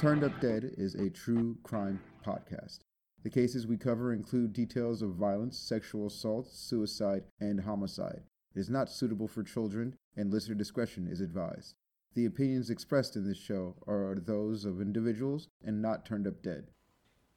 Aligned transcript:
Turned 0.00 0.24
Up 0.24 0.40
Dead 0.40 0.76
is 0.78 0.94
a 0.94 1.10
true 1.10 1.58
crime 1.62 2.00
podcast. 2.24 2.78
The 3.22 3.28
cases 3.28 3.66
we 3.66 3.76
cover 3.76 4.14
include 4.14 4.54
details 4.54 5.02
of 5.02 5.10
violence, 5.10 5.58
sexual 5.58 6.06
assault, 6.06 6.48
suicide, 6.50 7.24
and 7.38 7.60
homicide. 7.60 8.22
It 8.54 8.60
is 8.60 8.70
not 8.70 8.90
suitable 8.90 9.28
for 9.28 9.42
children, 9.42 9.94
and 10.16 10.32
listener 10.32 10.54
discretion 10.54 11.06
is 11.06 11.20
advised. 11.20 11.74
The 12.14 12.24
opinions 12.24 12.70
expressed 12.70 13.14
in 13.14 13.28
this 13.28 13.36
show 13.36 13.76
are 13.86 14.16
those 14.18 14.64
of 14.64 14.80
individuals 14.80 15.48
and 15.62 15.82
not 15.82 16.06
Turned 16.06 16.26
Up 16.26 16.42
Dead. 16.42 16.68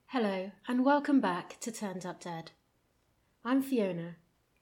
Hello, 0.05 0.52
and 0.66 0.85
welcome 0.85 1.20
back 1.20 1.59
to 1.59 1.70
Turned 1.70 2.05
Up 2.05 2.21
Dead. 2.21 2.52
I'm 3.43 3.62
Fiona. 3.62 4.16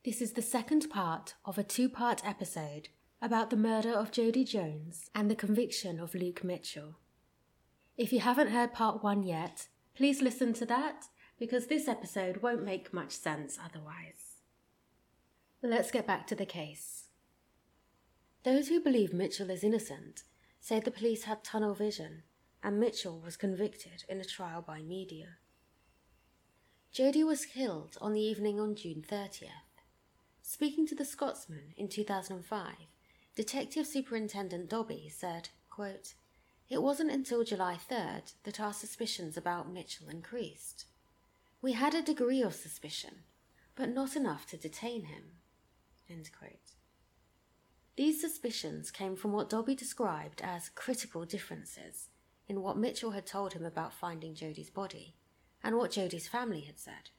This 0.04 0.24
is 0.24 0.32
the 0.32 0.42
second 0.42 0.90
part 0.90 1.36
of 1.46 1.60
a 1.60 1.64
two 1.64 1.88
part 1.88 2.26
episode 2.26 2.90
about 3.22 3.52
the 3.52 3.58
murder 3.58 3.92
of 3.92 4.12
Jodi 4.12 4.44
Jones 4.44 5.12
and 5.14 5.30
the 5.30 5.36
conviction 5.36 6.00
of 6.00 6.16
Luke 6.16 6.44
Mitchell. 6.44 6.96
If 8.02 8.12
you 8.12 8.20
haven't 8.20 8.50
heard 8.50 8.74
part 8.74 9.04
one 9.04 9.22
yet, 9.22 9.68
please 9.94 10.24
listen 10.24 10.54
to 10.54 10.66
that 10.66 11.06
because 11.38 11.68
this 11.68 11.88
episode 11.88 12.38
won't 12.38 12.66
make 12.66 12.96
much 12.96 13.12
sense 13.12 13.60
otherwise. 13.64 14.40
Let's 15.62 15.92
get 15.92 16.08
back 16.08 16.26
to 16.26 16.36
the 16.36 16.48
case. 16.48 17.10
Those 18.44 18.70
who 18.70 18.82
believe 18.82 19.14
Mitchell 19.14 19.52
is 19.52 19.64
innocent 19.64 20.24
say 20.60 20.80
the 20.80 20.90
police 20.90 21.26
had 21.26 21.44
tunnel 21.44 21.76
vision 21.76 22.24
and 22.64 22.80
Mitchell 22.80 23.20
was 23.20 23.38
convicted 23.38 24.04
in 24.10 24.20
a 24.20 24.26
trial 24.26 24.64
by 24.64 24.82
media. 24.82 25.38
Jodi 26.92 27.24
was 27.24 27.46
killed 27.46 28.00
on 28.02 28.14
the 28.14 28.20
evening 28.20 28.60
on 28.60 28.74
June 28.74 29.06
30th. 29.08 29.78
Speaking 30.42 30.88
to 30.88 30.96
the 30.96 31.06
Scotsman 31.06 31.76
in 31.78 31.88
2005, 31.88 32.66
Detective 33.36 33.86
Superintendent 33.86 34.72
Dobbie 34.72 35.08
said, 35.08 35.50
quote, 35.70 36.16
It 36.72 36.82
wasn't 36.82 37.12
until 37.12 37.44
July 37.44 37.78
3rd 37.90 38.32
that 38.44 38.62
our 38.62 38.72
suspicions 38.72 39.36
about 39.36 39.70
Mitchell 39.70 40.08
increased. 40.08 40.86
We 41.62 41.74
had 41.74 41.94
a 41.94 42.02
degree 42.02 42.42
of 42.42 42.56
suspicion, 42.56 43.24
but 43.76 43.90
not 43.90 44.16
enough 44.16 44.46
to 44.48 44.58
detain 44.58 45.04
him. 45.04 45.34
These 47.98 48.22
suspicions 48.22 48.90
came 48.90 49.18
from 49.18 49.34
what 49.34 49.50
Dobbie 49.50 49.76
described 49.76 50.40
as 50.42 50.70
critical 50.70 51.26
differences 51.26 52.08
in 52.48 52.62
what 52.62 52.78
Mitchell 52.78 53.12
had 53.12 53.26
told 53.26 53.52
him 53.52 53.66
about 53.66 53.94
finding 53.94 54.34
Jodi's 54.34 54.70
body 54.70 55.16
and 55.62 55.76
what 55.76 55.92
Jodi's 55.92 56.30
family 56.30 56.62
had 56.62 56.80
said. 56.80 57.10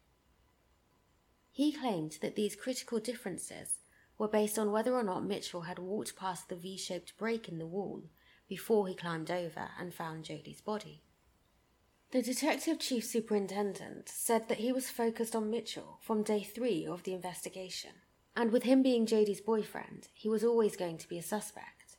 He 1.50 1.72
claimed 1.72 2.16
that 2.22 2.36
these 2.36 2.56
critical 2.56 3.00
differences 3.00 3.80
were 4.16 4.28
based 4.28 4.58
on 4.58 4.72
whether 4.72 4.94
or 4.94 5.02
not 5.02 5.26
Mitchell 5.26 5.62
had 5.62 5.78
walked 5.78 6.16
past 6.16 6.48
the 6.48 6.56
V 6.56 6.78
shaped 6.78 7.18
break 7.18 7.50
in 7.50 7.58
the 7.58 7.66
wall 7.66 8.04
before 8.52 8.86
he 8.86 8.94
climbed 8.94 9.30
over 9.30 9.70
and 9.80 9.94
found 9.94 10.26
Jodi's 10.26 10.60
body. 10.60 11.00
The 12.10 12.20
detective 12.20 12.78
chief 12.78 13.02
superintendent 13.02 14.10
said 14.10 14.46
that 14.48 14.58
he 14.58 14.70
was 14.70 14.90
focused 14.90 15.34
on 15.34 15.48
Mitchell 15.48 15.96
from 16.02 16.22
day 16.22 16.42
three 16.42 16.86
of 16.86 17.02
the 17.04 17.14
investigation, 17.14 17.92
and 18.36 18.52
with 18.52 18.64
him 18.64 18.82
being 18.82 19.06
Jodi's 19.06 19.40
boyfriend, 19.40 20.08
he 20.12 20.28
was 20.28 20.44
always 20.44 20.76
going 20.76 20.98
to 20.98 21.08
be 21.08 21.16
a 21.16 21.22
suspect. 21.22 21.96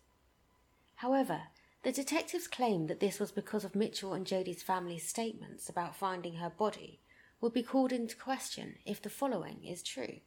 However, 0.98 1.42
the 1.82 1.92
detectives 1.92 2.48
claimed 2.48 2.88
that 2.88 3.00
this 3.00 3.20
was 3.20 3.32
because 3.32 3.64
of 3.66 3.74
Mitchell 3.74 4.14
and 4.14 4.28
Jodi's 4.28 4.62
family's 4.62 5.10
statements 5.10 5.70
about 5.70 5.96
finding 5.96 6.36
her 6.36 6.52
body 6.52 7.00
would 7.42 7.52
be 7.52 7.64
called 7.64 7.92
into 7.92 8.16
question 8.16 8.76
if 8.86 9.02
the 9.02 9.10
following 9.10 9.66
is 9.66 9.82
true. 9.82 10.20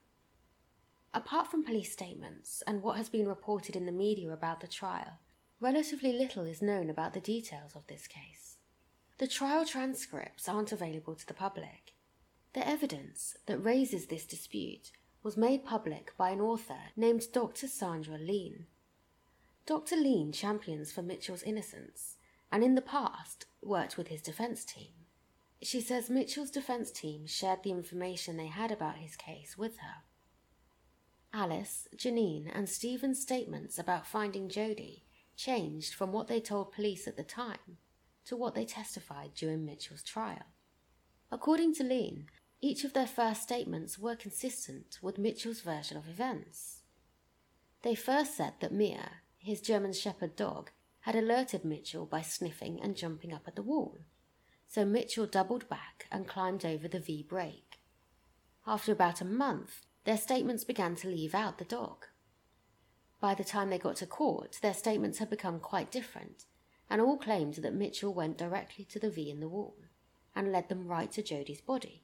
Apart 1.15 1.53
from 1.53 1.65
police 1.65 1.93
statements 1.93 2.65
and 2.67 2.83
what 2.83 2.97
has 2.97 3.09
been 3.09 3.28
reported 3.28 3.77
in 3.77 3.87
the 3.87 3.93
media 3.93 4.33
about 4.33 4.61
the 4.61 4.67
trial, 4.67 5.21
relatively 5.61 6.12
little 6.12 6.44
is 6.44 6.61
known 6.61 6.91
about 6.91 7.15
the 7.15 7.21
details 7.21 7.75
of 7.75 7.87
this 7.87 8.06
case. 8.06 8.56
The 9.19 9.27
trial 9.27 9.65
transcripts 9.65 10.49
aren't 10.49 10.72
available 10.72 11.15
to 11.15 11.27
the 11.27 11.34
public. 11.34 11.94
The 12.53 12.67
evidence 12.67 13.37
that 13.47 13.59
raises 13.59 14.06
this 14.06 14.27
dispute 14.27 14.93
was 15.22 15.37
made 15.37 15.65
public 15.65 16.12
by 16.16 16.31
an 16.31 16.41
author 16.41 16.91
named 16.97 17.33
Dr. 17.33 17.66
Sandra 17.66 18.19
Lean. 18.19 18.66
Dr. 19.65 19.97
Lean 19.97 20.33
champions 20.33 20.93
for 20.93 21.03
Mitchell's 21.03 21.43
innocence 21.43 22.16
and 22.53 22.62
in 22.62 22.75
the 22.75 22.83
past 22.83 23.47
worked 23.62 23.97
with 23.97 24.09
his 24.09 24.22
defense 24.22 24.65
team. 24.65 24.93
She 25.62 25.81
says 25.81 26.11
Mitchell's 26.11 26.50
defense 26.50 26.91
team 26.91 27.27
shared 27.27 27.62
the 27.62 27.71
information 27.71 28.37
they 28.37 28.47
had 28.47 28.71
about 28.71 28.99
his 28.99 29.16
case 29.16 29.56
with 29.56 29.78
her. 29.78 30.05
Alice, 31.33 31.89
Janine, 31.97 32.50
and 32.55 32.69
Stephen's 32.69 33.21
statements 33.21 33.78
about 33.78 34.06
finding 34.06 34.49
Jodi 34.49 35.06
changed 35.37 35.95
from 35.95 36.13
what 36.13 36.29
they 36.29 36.41
told 36.41 36.73
police 36.73 37.07
at 37.07 37.17
the 37.17 37.23
time 37.23 37.79
to 38.25 38.37
what 38.37 38.55
they 38.55 38.65
testified 38.65 39.35
during 39.35 39.65
Mitchell's 39.65 40.03
trial. 40.03 40.47
According 41.31 41.75
to 41.75 41.85
Lean, 41.85 42.27
each 42.61 42.85
of 42.85 42.93
their 42.93 43.07
first 43.07 43.43
statements 43.43 43.99
were 43.99 44.17
consistent 44.17 44.99
with 45.03 45.19
Mitchell's 45.19 45.61
version 45.61 45.97
of 45.97 46.09
events. 46.09 46.83
They 47.83 47.95
first 47.95 48.37
said 48.37 48.55
that 48.61 48.73
Mia, 48.73 49.11
his 49.39 49.61
German 49.61 49.93
Shepherd 49.93 50.35
dog, 50.35 50.71
had 51.01 51.15
alerted 51.15 51.65
Mitchell 51.65 52.07
by 52.07 52.23
sniffing 52.23 52.81
and 52.83 52.97
jumping 52.97 53.33
up 53.33 53.47
at 53.47 53.55
the 53.55 53.63
wall, 53.63 53.99
so 54.67 54.85
Mitchell 54.85 55.27
doubled 55.27 55.69
back 55.69 56.07
and 56.11 56.27
climbed 56.27 56.65
over 56.65 56.89
the 56.89 56.99
V 56.99 57.23
break. 57.23 57.79
After 58.67 58.91
about 58.91 59.21
a 59.21 59.25
month, 59.25 59.83
their 60.05 60.17
statements 60.17 60.65
began 60.65 60.97
to 60.97 61.09
leave 61.09 61.35
out 61.35 61.59
the 61.59 61.65
dog. 61.65 62.07
By 63.21 63.34
the 63.34 63.44
time 63.44 63.71
they 63.71 63.78
got 63.78 63.97
to 63.97 64.06
court, 64.06 64.59
their 64.62 64.75
statements 64.75 65.19
had 65.19 65.31
become 65.31 65.59
quite 65.59 65.91
different, 65.91 66.44
and 66.91 67.00
all 67.00 67.16
claimed 67.16 67.54
that 67.54 67.75
Mitchell 67.75 68.12
went 68.12 68.38
directly 68.38 68.84
to 68.87 68.99
the 68.99 69.10
V 69.10 69.31
in 69.31 69.41
the 69.41 69.49
wall 69.49 69.77
and 70.34 70.53
led 70.53 70.69
them 70.69 70.87
right 70.87 71.10
to 71.12 71.22
Jodi's 71.22 71.62
body, 71.62 72.03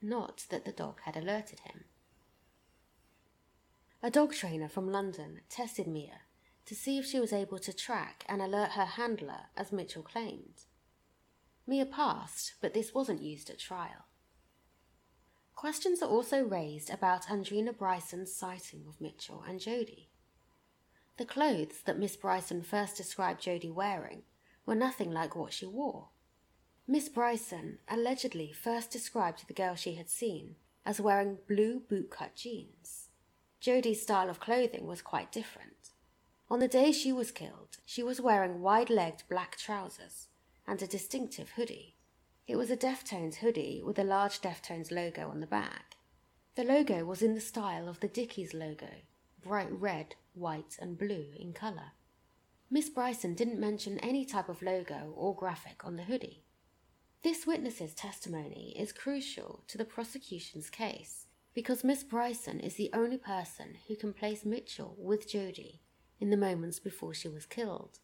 not 0.00 0.44
that 0.50 0.64
the 0.64 0.72
dog 0.72 1.00
had 1.04 1.16
alerted 1.16 1.60
him. 1.60 1.84
A 4.02 4.10
dog 4.10 4.32
trainer 4.32 4.68
from 4.68 4.90
London 4.90 5.40
tested 5.48 5.86
Mia 5.86 6.22
to 6.64 6.74
see 6.74 6.98
if 6.98 7.06
she 7.06 7.20
was 7.20 7.32
able 7.32 7.58
to 7.58 7.72
track 7.72 8.24
and 8.28 8.40
alert 8.40 8.72
her 8.72 8.84
handler 8.84 9.46
as 9.56 9.72
Mitchell 9.72 10.02
claimed. 10.02 10.64
Mia 11.66 11.86
passed, 11.86 12.54
but 12.60 12.74
this 12.74 12.94
wasn't 12.94 13.22
used 13.22 13.50
at 13.50 13.58
trial. 13.58 14.06
Questions 15.54 16.02
are 16.02 16.08
also 16.08 16.42
raised 16.42 16.90
about 16.90 17.26
Andrina 17.26 17.76
Bryson's 17.76 18.34
sighting 18.34 18.84
of 18.88 19.00
Mitchell 19.00 19.44
and 19.46 19.60
Jodi. 19.60 20.08
The 21.18 21.24
clothes 21.26 21.82
that 21.84 21.98
Miss 21.98 22.16
Bryson 22.16 22.62
first 22.62 22.96
described 22.96 23.42
Jodi 23.42 23.70
wearing 23.70 24.22
were 24.64 24.74
nothing 24.74 25.10
like 25.10 25.36
what 25.36 25.52
she 25.52 25.66
wore. 25.66 26.08
Miss 26.86 27.08
Bryson 27.08 27.78
allegedly 27.88 28.52
first 28.52 28.90
described 28.90 29.46
the 29.46 29.54
girl 29.54 29.74
she 29.74 29.94
had 29.94 30.08
seen 30.08 30.56
as 30.84 31.00
wearing 31.00 31.38
blue 31.46 31.80
bootcut 31.80 32.34
jeans. 32.34 33.08
Jodi's 33.60 34.02
style 34.02 34.28
of 34.28 34.40
clothing 34.40 34.86
was 34.86 35.02
quite 35.02 35.30
different. 35.30 35.90
On 36.50 36.58
the 36.58 36.68
day 36.68 36.92
she 36.92 37.12
was 37.12 37.30
killed, 37.30 37.78
she 37.86 38.02
was 38.02 38.20
wearing 38.20 38.60
wide 38.60 38.90
legged 38.90 39.22
black 39.28 39.56
trousers 39.56 40.28
and 40.66 40.82
a 40.82 40.86
distinctive 40.86 41.50
hoodie. 41.50 41.96
It 42.46 42.56
was 42.56 42.70
a 42.70 42.76
Deftones 42.76 43.36
hoodie 43.36 43.82
with 43.84 43.98
a 43.98 44.04
large 44.04 44.40
Deftones 44.40 44.90
logo 44.90 45.28
on 45.28 45.40
the 45.40 45.46
back. 45.46 45.96
The 46.56 46.64
logo 46.64 47.04
was 47.04 47.22
in 47.22 47.34
the 47.34 47.40
style 47.40 47.88
of 47.88 48.00
the 48.00 48.08
Dickies 48.08 48.52
logo, 48.52 48.90
bright 49.42 49.70
red, 49.70 50.16
white, 50.34 50.76
and 50.80 50.98
blue 50.98 51.26
in 51.38 51.52
colour. 51.52 51.92
Miss 52.70 52.88
Bryson 52.88 53.34
didn't 53.34 53.60
mention 53.60 53.98
any 53.98 54.24
type 54.24 54.48
of 54.48 54.62
logo 54.62 55.12
or 55.14 55.36
graphic 55.36 55.84
on 55.84 55.96
the 55.96 56.04
hoodie. 56.04 56.44
This 57.22 57.46
witness's 57.46 57.94
testimony 57.94 58.74
is 58.78 58.92
crucial 58.92 59.62
to 59.68 59.78
the 59.78 59.84
prosecution's 59.84 60.70
case 60.70 61.26
because 61.54 61.84
Miss 61.84 62.02
Bryson 62.02 62.58
is 62.58 62.74
the 62.74 62.90
only 62.92 63.18
person 63.18 63.76
who 63.86 63.94
can 63.96 64.12
place 64.12 64.44
Mitchell 64.44 64.96
with 64.98 65.28
Jodi 65.28 65.80
in 66.18 66.30
the 66.30 66.36
moments 66.36 66.80
before 66.80 67.14
she 67.14 67.28
was 67.28 67.46
killed. 67.46 67.98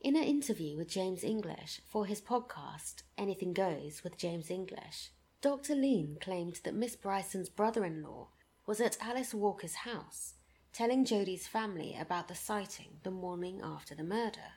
In 0.00 0.16
an 0.16 0.24
interview 0.24 0.76
with 0.76 0.88
James 0.88 1.22
English 1.22 1.80
for 1.88 2.06
his 2.06 2.20
podcast, 2.20 3.02
Anything 3.16 3.52
Goes 3.52 4.02
with 4.02 4.18
James 4.18 4.50
English, 4.50 5.10
Dr. 5.40 5.76
Lean 5.76 6.18
claimed 6.20 6.60
that 6.64 6.74
Miss 6.74 6.96
Bryson's 6.96 7.48
brother 7.48 7.84
in 7.84 8.02
law 8.02 8.28
was 8.66 8.80
at 8.80 8.96
Alice 9.00 9.32
Walker's 9.32 9.74
house, 9.74 10.34
telling 10.72 11.04
Jodi's 11.04 11.46
family 11.46 11.96
about 11.98 12.28
the 12.28 12.34
sighting 12.34 12.98
the 13.02 13.10
morning 13.10 13.60
after 13.62 13.94
the 13.94 14.02
murder. 14.02 14.54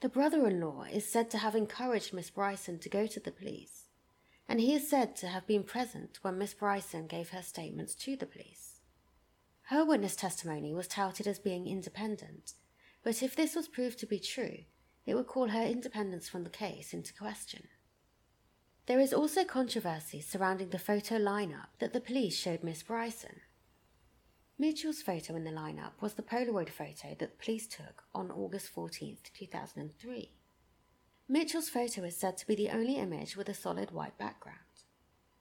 The 0.00 0.08
brother 0.08 0.46
in 0.46 0.60
law 0.60 0.82
is 0.82 1.08
said 1.08 1.30
to 1.30 1.38
have 1.38 1.54
encouraged 1.54 2.12
Miss 2.12 2.30
Bryson 2.30 2.78
to 2.80 2.88
go 2.88 3.06
to 3.06 3.20
the 3.20 3.32
police, 3.32 3.88
and 4.48 4.60
he 4.60 4.74
is 4.74 4.88
said 4.88 5.16
to 5.16 5.28
have 5.28 5.46
been 5.46 5.64
present 5.64 6.18
when 6.22 6.38
Miss 6.38 6.54
Bryson 6.54 7.06
gave 7.06 7.30
her 7.30 7.42
statements 7.42 7.94
to 7.96 8.16
the 8.16 8.26
police. 8.26 8.80
Her 9.68 9.84
witness 9.84 10.16
testimony 10.16 10.74
was 10.74 10.88
touted 10.88 11.26
as 11.26 11.38
being 11.38 11.66
independent 11.66 12.54
but 13.04 13.22
if 13.22 13.36
this 13.36 13.54
was 13.54 13.68
proved 13.68 13.98
to 13.98 14.06
be 14.06 14.18
true, 14.18 14.64
it 15.04 15.14
would 15.14 15.26
call 15.26 15.48
her 15.48 15.62
independence 15.62 16.26
from 16.26 16.42
the 16.42 16.50
case 16.50 16.94
into 16.94 17.12
question. 17.12 17.68
There 18.86 18.98
is 18.98 19.12
also 19.12 19.44
controversy 19.44 20.22
surrounding 20.22 20.70
the 20.70 20.78
photo 20.78 21.18
lineup 21.18 21.68
that 21.78 21.92
the 21.92 22.00
police 22.00 22.36
showed 22.36 22.64
Miss 22.64 22.82
Bryson. 22.82 23.40
Mitchell's 24.56 25.02
photo 25.02 25.34
in 25.34 25.42
the 25.42 25.50
lineup 25.50 25.92
was 26.00 26.14
the 26.14 26.22
Polaroid 26.22 26.68
photo 26.68 27.08
that 27.18 27.38
the 27.38 27.44
police 27.44 27.66
took 27.66 28.04
on 28.14 28.30
August 28.30 28.68
14, 28.68 29.16
2003. 29.34 30.30
Mitchell's 31.28 31.68
photo 31.68 32.04
is 32.04 32.16
said 32.16 32.36
to 32.36 32.46
be 32.46 32.54
the 32.54 32.70
only 32.70 32.94
image 32.96 33.36
with 33.36 33.48
a 33.48 33.54
solid 33.54 33.90
white 33.90 34.16
background. 34.16 34.58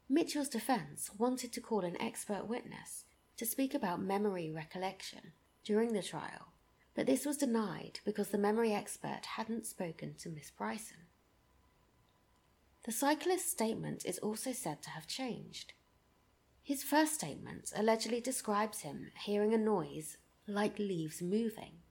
Mitchell's 0.10 0.50
defense 0.50 1.12
wanted 1.18 1.54
to 1.54 1.62
call 1.62 1.81
an 1.81 2.01
expert 2.01 2.48
witness 2.48 3.06
to 3.38 3.45
speak 3.45 3.75
about 3.75 4.01
memory 4.01 4.51
recollection 4.51 5.33
during 5.63 5.94
the 5.94 6.01
trial, 6.01 6.54
but 6.95 7.06
this 7.06 7.25
was 7.25 7.38
denied 7.38 8.00
because 8.06 8.30
the 8.30 8.38
memory 8.38 8.74
expert 8.74 9.21
hadn't 9.36 9.68
spoken 9.68 10.16
to 10.16 10.30
Miss 10.30 10.50
Bryson. 10.50 11.06
The 12.86 12.92
cyclist's 12.92 13.51
statement 13.51 14.06
is 14.06 14.18
also 14.19 14.54
said 14.54 14.81
to 14.81 14.89
have 14.89 15.07
changed. 15.07 15.74
His 16.63 16.81
first 16.81 17.15
statement 17.15 17.74
allegedly 17.75 18.21
describes 18.21 18.81
him 18.81 19.12
hearing 19.25 19.54
a 19.54 19.57
noise 19.57 20.15
like 20.48 20.80
leaves 20.80 21.21
moving. 21.21 21.81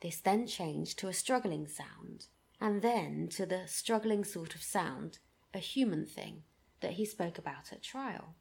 This 0.00 0.18
then 0.18 0.46
changed 0.46 0.98
to 0.98 1.08
a 1.08 1.12
struggling 1.12 1.68
sound 1.68 2.26
and 2.58 2.80
then 2.80 3.28
to 3.32 3.44
the 3.44 3.66
struggling 3.66 4.24
sort 4.24 4.54
of 4.54 4.62
sound, 4.62 5.18
a 5.52 5.58
human 5.58 6.06
thing, 6.06 6.42
that 6.80 6.92
he 6.92 7.04
spoke 7.04 7.36
about 7.36 7.70
at 7.72 7.82
trial. 7.82 8.34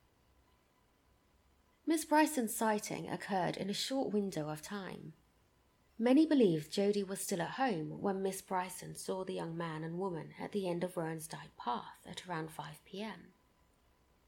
Miss 1.86 2.06
Bryson's 2.06 2.56
sighting 2.56 3.10
occurred 3.10 3.58
in 3.58 3.70
a 3.70 3.74
short 3.74 4.14
window 4.14 4.50
of 4.50 4.62
time. 4.62 5.14
Many 6.00 6.26
believed 6.26 6.72
Jodi 6.72 7.04
was 7.04 7.22
still 7.22 7.42
at 7.42 7.52
home 7.52 8.02
when 8.02 8.22
Miss 8.22 8.42
Bryson 8.42 8.96
saw 8.96 9.24
the 9.24 9.34
young 9.34 9.58
man 9.58 9.84
and 9.84 9.98
woman 9.98 10.34
at 10.40 10.52
the 10.52 10.68
end 10.70 10.84
of 10.84 10.96
Roan's 10.96 11.28
Dyke 11.28 11.56
Path 11.58 12.06
at 12.06 12.28
around 12.28 12.52
5 12.52 12.84
pm. 12.86 13.34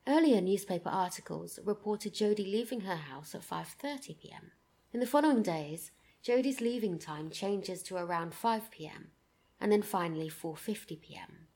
Earlier 0.09 0.41
newspaper 0.41 0.89
articles 0.89 1.59
reported 1.63 2.13
Jodi 2.13 2.43
leaving 2.43 2.81
her 2.81 2.97
house 2.97 3.33
at 3.33 3.47
5:30 3.47 4.19
p.m. 4.19 4.51
In 4.91 4.99
the 4.99 5.07
following 5.07 5.43
days, 5.43 5.91
Jodi's 6.21 6.59
leaving 6.59 6.99
time 6.99 7.29
changes 7.29 7.81
to 7.83 7.95
around 7.95 8.33
5 8.33 8.71
p.m 8.71 9.11
and 9.59 9.71
then 9.71 9.81
finally 9.81 10.29
4:50 10.29 11.01
p.m. 11.01 11.47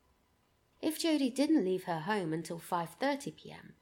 If 0.82 1.00
Jodi 1.00 1.30
didn't 1.30 1.64
leave 1.64 1.86
her 1.86 2.02
home 2.02 2.34
until 2.34 2.60
5:30 2.60 3.36
p.m., 3.36 3.74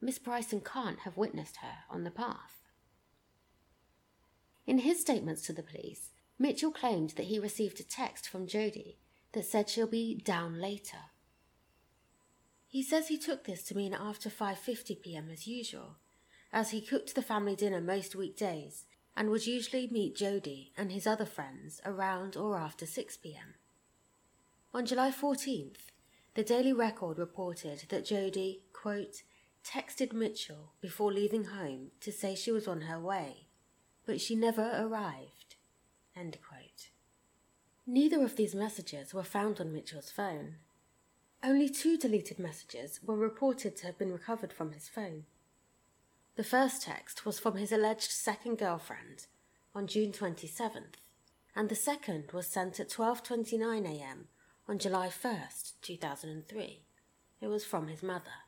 Miss 0.00 0.18
Bryson 0.18 0.60
can't 0.60 1.00
have 1.00 1.16
witnessed 1.16 1.58
her 1.58 1.84
on 1.88 2.04
the 2.04 2.10
path. 2.10 2.62
In 4.66 4.78
his 4.78 5.00
statements 5.00 5.42
to 5.42 5.52
the 5.52 5.62
police, 5.62 6.10
Mitchell 6.38 6.72
claimed 6.72 7.10
that 7.10 7.26
he 7.26 7.38
received 7.38 7.78
a 7.78 7.84
text 7.84 8.28
from 8.28 8.46
Jodi 8.46 8.98
that 9.32 9.44
said 9.44 9.68
she'll 9.68 9.86
be 9.86 10.14
down 10.14 10.60
later. 10.60 11.11
He 12.72 12.82
says 12.82 13.08
he 13.08 13.18
took 13.18 13.44
this 13.44 13.62
to 13.64 13.76
mean 13.76 13.92
after 13.92 14.30
5:50 14.30 15.02
p.m. 15.02 15.28
as 15.30 15.46
usual, 15.46 15.96
as 16.54 16.70
he 16.70 16.80
cooked 16.80 17.14
the 17.14 17.20
family 17.20 17.54
dinner 17.54 17.82
most 17.82 18.16
weekdays 18.16 18.86
and 19.14 19.28
would 19.28 19.46
usually 19.46 19.88
meet 19.88 20.16
Jodi 20.16 20.72
and 20.74 20.90
his 20.90 21.06
other 21.06 21.26
friends 21.26 21.82
around 21.84 22.34
or 22.34 22.56
after 22.56 22.86
6 22.86 23.18
pm. 23.18 23.56
On 24.72 24.86
July 24.86 25.10
14th, 25.10 25.92
the 26.32 26.42
Daily 26.42 26.72
Record 26.72 27.18
reported 27.18 27.84
that 27.90 28.06
Jodi, 28.06 28.62
quote, 28.72 29.22
texted 29.62 30.14
Mitchell 30.14 30.72
before 30.80 31.12
leaving 31.12 31.44
home 31.44 31.90
to 32.00 32.10
say 32.10 32.34
she 32.34 32.50
was 32.52 32.66
on 32.66 32.80
her 32.82 32.98
way, 32.98 33.48
but 34.06 34.18
she 34.18 34.34
never 34.34 34.72
arrived, 34.82 35.56
end 36.16 36.38
quote. 36.48 36.88
Neither 37.86 38.24
of 38.24 38.36
these 38.36 38.54
messages 38.54 39.12
were 39.12 39.22
found 39.22 39.60
on 39.60 39.74
Mitchell's 39.74 40.10
phone. 40.10 40.54
Only 41.44 41.68
two 41.68 41.98
deleted 41.98 42.38
messages 42.38 43.00
were 43.02 43.16
reported 43.16 43.74
to 43.76 43.86
have 43.86 43.98
been 43.98 44.12
recovered 44.12 44.52
from 44.52 44.72
his 44.72 44.88
phone. 44.88 45.24
The 46.36 46.44
first 46.44 46.82
text 46.82 47.26
was 47.26 47.40
from 47.40 47.56
his 47.56 47.72
alleged 47.72 48.12
second 48.12 48.58
girlfriend 48.58 49.26
on 49.74 49.88
June 49.88 50.12
27th, 50.12 50.94
and 51.56 51.68
the 51.68 51.74
second 51.74 52.30
was 52.32 52.46
sent 52.46 52.78
at 52.78 52.90
12:29 52.90 53.84
a.m. 53.86 54.28
on 54.68 54.78
July 54.78 55.08
1st, 55.08 55.72
2003. 55.82 56.84
It 57.40 57.46
was 57.48 57.64
from 57.64 57.88
his 57.88 58.04
mother. 58.04 58.46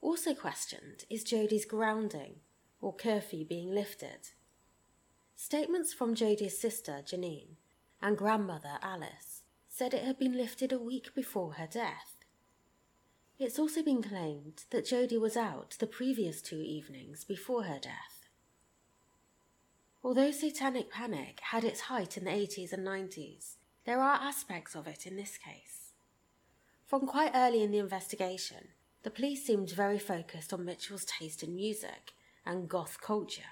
Also 0.00 0.34
questioned 0.34 1.04
is 1.10 1.24
Jodi's 1.24 1.64
grounding 1.64 2.36
or 2.80 2.94
curfew 2.94 3.44
being 3.44 3.74
lifted. 3.74 4.30
Statements 5.34 5.92
from 5.92 6.14
Jodi's 6.14 6.56
sister 6.56 7.02
Janine 7.04 7.56
and 8.00 8.16
grandmother 8.16 8.78
Alice 8.80 9.33
said 9.76 9.92
it 9.92 10.04
had 10.04 10.16
been 10.16 10.36
lifted 10.36 10.72
a 10.72 10.78
week 10.78 11.12
before 11.16 11.54
her 11.54 11.66
death. 11.66 12.14
It's 13.40 13.58
also 13.58 13.82
been 13.82 14.04
claimed 14.04 14.62
that 14.70 14.86
Jodi 14.86 15.18
was 15.18 15.36
out 15.36 15.74
the 15.80 15.88
previous 15.88 16.40
two 16.40 16.60
evenings 16.60 17.24
before 17.24 17.64
her 17.64 17.80
death. 17.80 18.28
Although 20.04 20.30
Satanic 20.30 20.92
Panic 20.92 21.40
had 21.40 21.64
its 21.64 21.80
height 21.80 22.16
in 22.16 22.22
the 22.22 22.30
80s 22.30 22.72
and 22.72 22.86
90s, 22.86 23.56
there 23.84 24.00
are 24.00 24.20
aspects 24.22 24.76
of 24.76 24.86
it 24.86 25.08
in 25.08 25.16
this 25.16 25.36
case. 25.38 25.90
From 26.86 27.08
quite 27.08 27.32
early 27.34 27.60
in 27.60 27.72
the 27.72 27.78
investigation, 27.78 28.68
the 29.02 29.10
police 29.10 29.44
seemed 29.44 29.72
very 29.72 29.98
focused 29.98 30.52
on 30.52 30.64
Mitchell's 30.64 31.04
taste 31.04 31.42
in 31.42 31.56
music 31.56 32.12
and 32.46 32.68
goth 32.68 33.00
culture. 33.00 33.42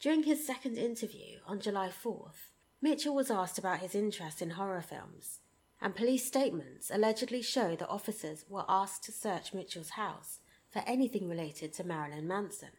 During 0.00 0.24
his 0.24 0.44
second 0.44 0.76
interview 0.76 1.38
on 1.46 1.60
July 1.60 1.90
4th, 1.90 2.50
Mitchell 2.80 3.14
was 3.14 3.30
asked 3.30 3.58
about 3.58 3.80
his 3.80 3.94
interest 3.94 4.42
in 4.42 4.50
horror 4.50 4.82
films 4.82 5.40
and 5.80 5.94
police 5.94 6.24
statements 6.24 6.90
allegedly 6.92 7.42
show 7.42 7.76
that 7.76 7.88
officers 7.88 8.44
were 8.48 8.64
asked 8.68 9.04
to 9.04 9.12
search 9.12 9.52
Mitchell's 9.52 9.90
house 9.90 10.38
for 10.70 10.82
anything 10.86 11.28
related 11.28 11.72
to 11.74 11.84
Marilyn 11.84 12.26
Manson. 12.26 12.70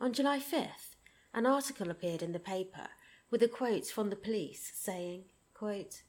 On 0.00 0.12
July 0.12 0.38
5th, 0.38 0.96
an 1.34 1.46
article 1.46 1.90
appeared 1.90 2.22
in 2.22 2.32
the 2.32 2.38
paper 2.38 2.88
with 3.30 3.42
a 3.42 3.48
quote 3.48 3.86
from 3.86 4.10
the 4.10 4.16
police 4.16 4.72
saying, 4.74 5.24
quote, 5.54 6.02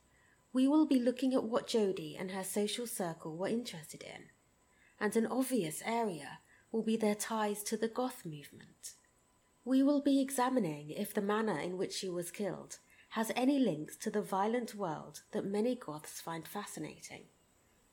We 0.51 0.67
will 0.67 0.85
be 0.85 0.99
looking 0.99 1.33
at 1.33 1.43
what 1.43 1.67
Jodi 1.67 2.15
and 2.17 2.31
her 2.31 2.43
social 2.43 2.87
circle 2.87 3.37
were 3.37 3.47
interested 3.47 4.03
in, 4.03 4.23
and 4.99 5.15
an 5.15 5.27
obvious 5.27 5.81
area 5.85 6.39
will 6.71 6.83
be 6.83 6.97
their 6.97 7.15
ties 7.15 7.63
to 7.63 7.77
the 7.77 7.87
goth 7.87 8.25
movement. 8.25 8.93
We 9.65 9.81
will 9.81 10.01
be 10.01 10.21
examining 10.21 10.89
if 10.89 11.13
the 11.13 11.21
manner 11.21 11.57
in 11.57 11.77
which 11.77 11.93
she 11.93 12.09
was 12.09 12.31
killed 12.31 12.79
has 13.09 13.31
any 13.35 13.59
links 13.59 13.95
to 13.97 14.09
the 14.09 14.21
violent 14.21 14.75
world 14.75 15.21
that 15.31 15.45
many 15.45 15.75
Goths 15.75 16.19
find 16.19 16.47
fascinating, 16.47 17.25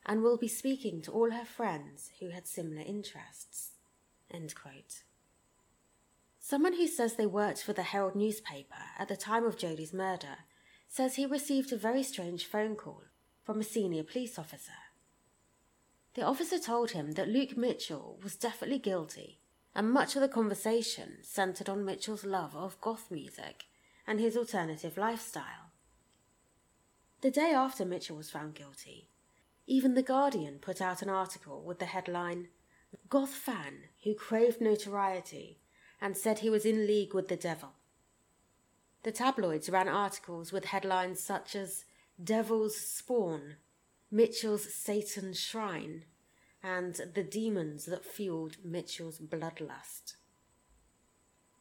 and 0.06 0.22
will 0.22 0.38
be 0.38 0.48
speaking 0.48 1.02
to 1.02 1.12
all 1.12 1.30
her 1.30 1.44
friends 1.44 2.10
who 2.18 2.30
had 2.30 2.46
similar 2.46 2.82
interests. 2.82 3.72
Someone 6.40 6.72
who 6.72 6.86
says 6.86 7.14
they 7.14 7.26
worked 7.26 7.62
for 7.62 7.72
the 7.72 7.82
Herald 7.82 8.16
newspaper 8.16 8.82
at 8.98 9.08
the 9.08 9.16
time 9.16 9.44
of 9.44 9.56
Jodi's 9.56 9.92
murder 9.92 10.38
says 10.88 11.14
he 11.14 11.26
received 11.26 11.72
a 11.72 11.76
very 11.76 12.02
strange 12.02 12.46
phone 12.46 12.74
call 12.74 13.04
from 13.44 13.60
a 13.60 13.64
senior 13.64 14.02
police 14.02 14.38
officer. 14.38 14.72
The 16.14 16.22
officer 16.22 16.58
told 16.58 16.92
him 16.92 17.12
that 17.12 17.28
Luke 17.28 17.56
Mitchell 17.56 18.18
was 18.22 18.36
definitely 18.36 18.78
guilty, 18.78 19.39
and 19.74 19.90
much 19.90 20.16
of 20.16 20.22
the 20.22 20.28
conversation 20.28 21.18
centered 21.22 21.68
on 21.68 21.84
Mitchell's 21.84 22.24
love 22.24 22.56
of 22.56 22.80
goth 22.80 23.10
music 23.10 23.64
and 24.06 24.18
his 24.18 24.36
alternative 24.36 24.96
lifestyle. 24.96 25.70
The 27.20 27.30
day 27.30 27.52
after 27.54 27.84
Mitchell 27.84 28.16
was 28.16 28.30
found 28.30 28.54
guilty, 28.54 29.08
even 29.66 29.94
The 29.94 30.02
Guardian 30.02 30.58
put 30.58 30.80
out 30.80 31.02
an 31.02 31.08
article 31.08 31.62
with 31.62 31.78
the 31.78 31.86
headline 31.86 32.48
Goth 33.08 33.30
fan 33.30 33.84
who 34.02 34.14
craved 34.14 34.60
notoriety 34.60 35.60
and 36.00 36.16
said 36.16 36.40
he 36.40 36.50
was 36.50 36.64
in 36.64 36.86
league 36.86 37.14
with 37.14 37.28
the 37.28 37.36
devil. 37.36 37.70
The 39.02 39.12
tabloids 39.12 39.70
ran 39.70 39.88
articles 39.88 40.52
with 40.52 40.66
headlines 40.66 41.20
such 41.20 41.54
as 41.54 41.84
Devil's 42.22 42.76
Spawn, 42.76 43.56
Mitchell's 44.10 44.72
Satan 44.74 45.32
Shrine, 45.32 46.04
and 46.62 46.94
The 47.14 47.22
Demons 47.22 47.86
That 47.86 48.04
Fueled 48.04 48.56
Mitchell's 48.64 49.18
Bloodlust. 49.18 50.16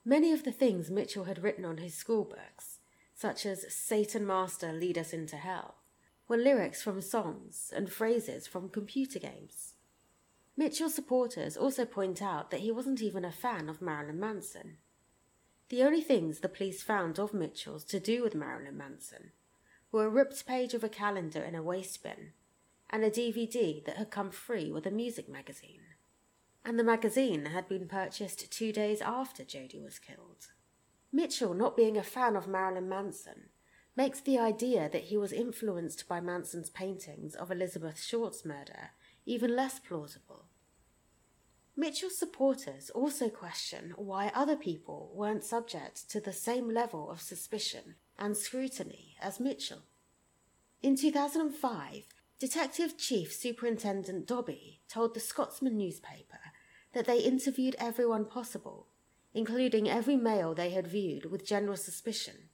Many 0.03 0.31
of 0.31 0.43
the 0.43 0.51
things 0.51 0.89
Mitchell 0.89 1.25
had 1.25 1.43
written 1.43 1.65
on 1.65 1.77
his 1.77 1.93
school 1.93 2.23
books, 2.23 2.79
such 3.13 3.45
as 3.45 3.73
Satan 3.73 4.25
Master 4.25 4.73
Lead 4.73 4.97
Us 4.97 5.13
Into 5.13 5.37
Hell, 5.37 5.75
were 6.27 6.37
lyrics 6.37 6.81
from 6.81 7.01
songs 7.01 7.71
and 7.75 7.91
phrases 7.91 8.47
from 8.47 8.69
computer 8.69 9.19
games. 9.19 9.73
Mitchell's 10.57 10.95
supporters 10.95 11.55
also 11.55 11.85
point 11.85 12.21
out 12.21 12.51
that 12.51 12.59
he 12.59 12.71
wasn't 12.71 13.01
even 13.01 13.23
a 13.23 13.31
fan 13.31 13.69
of 13.69 13.81
Marilyn 13.81 14.19
Manson. 14.19 14.77
The 15.69 15.83
only 15.83 16.01
things 16.01 16.39
the 16.39 16.49
police 16.49 16.83
found 16.83 17.19
of 17.19 17.33
Mitchell's 17.33 17.85
to 17.85 17.99
do 17.99 18.23
with 18.23 18.35
Marilyn 18.35 18.77
Manson 18.77 19.31
were 19.91 20.05
a 20.05 20.09
ripped 20.09 20.45
page 20.45 20.73
of 20.73 20.83
a 20.83 20.89
calendar 20.89 21.41
in 21.41 21.55
a 21.55 21.63
waste 21.63 22.03
bin 22.03 22.33
and 22.89 23.03
a 23.03 23.09
DVD 23.09 23.83
that 23.85 23.97
had 23.97 24.11
come 24.11 24.31
free 24.31 24.71
with 24.71 24.85
a 24.85 24.91
music 24.91 25.29
magazine 25.29 25.81
and 26.65 26.77
the 26.77 26.83
magazine 26.83 27.45
had 27.45 27.67
been 27.67 27.87
purchased 27.87 28.51
two 28.51 28.71
days 28.71 29.01
after 29.01 29.43
Jodi 29.43 29.81
was 29.81 29.99
killed. 29.99 30.47
Mitchell, 31.11 31.53
not 31.53 31.77
being 31.77 31.97
a 31.97 32.03
fan 32.03 32.35
of 32.35 32.47
Marilyn 32.47 32.87
Manson, 32.87 33.49
makes 33.95 34.19
the 34.19 34.37
idea 34.37 34.89
that 34.89 35.05
he 35.05 35.17
was 35.17 35.33
influenced 35.33 36.07
by 36.07 36.21
Manson's 36.21 36.69
paintings 36.69 37.33
of 37.33 37.51
Elizabeth 37.51 38.01
Short's 38.01 38.45
murder 38.45 38.91
even 39.25 39.55
less 39.55 39.79
plausible. 39.79 40.45
Mitchell's 41.75 42.17
supporters 42.17 42.89
also 42.89 43.29
question 43.29 43.93
why 43.95 44.31
other 44.35 44.55
people 44.55 45.11
weren't 45.15 45.43
subject 45.43 46.09
to 46.09 46.19
the 46.19 46.33
same 46.33 46.69
level 46.69 47.09
of 47.09 47.21
suspicion 47.21 47.95
and 48.17 48.35
scrutiny 48.35 49.15
as 49.21 49.39
Mitchell. 49.39 49.83
In 50.81 50.95
2005, 50.95 52.05
Detective 52.39 52.97
Chief 52.97 53.33
Superintendent 53.33 54.25
Dobbie 54.25 54.79
told 54.87 55.13
the 55.13 55.19
Scotsman 55.19 55.77
newspaper 55.77 56.39
that 56.93 57.05
they 57.05 57.19
interviewed 57.19 57.75
everyone 57.77 58.23
possible, 58.23 58.87
including 59.33 59.89
every 59.89 60.15
male 60.15 60.55
they 60.55 60.69
had 60.69 60.87
viewed 60.87 61.25
with 61.25 61.45
general 61.45 61.75
suspicion, 61.75 62.47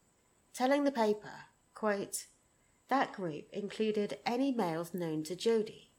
telling 0.56 0.86
the 0.86 0.92
paper, 0.92 1.34
quote, 1.76 2.26
that 2.88 3.14
group 3.14 3.46
included 3.54 4.18
any 4.26 4.52
males 4.52 4.96
known 4.96 5.22
to 5.22 5.36
Jodi, 5.36 5.92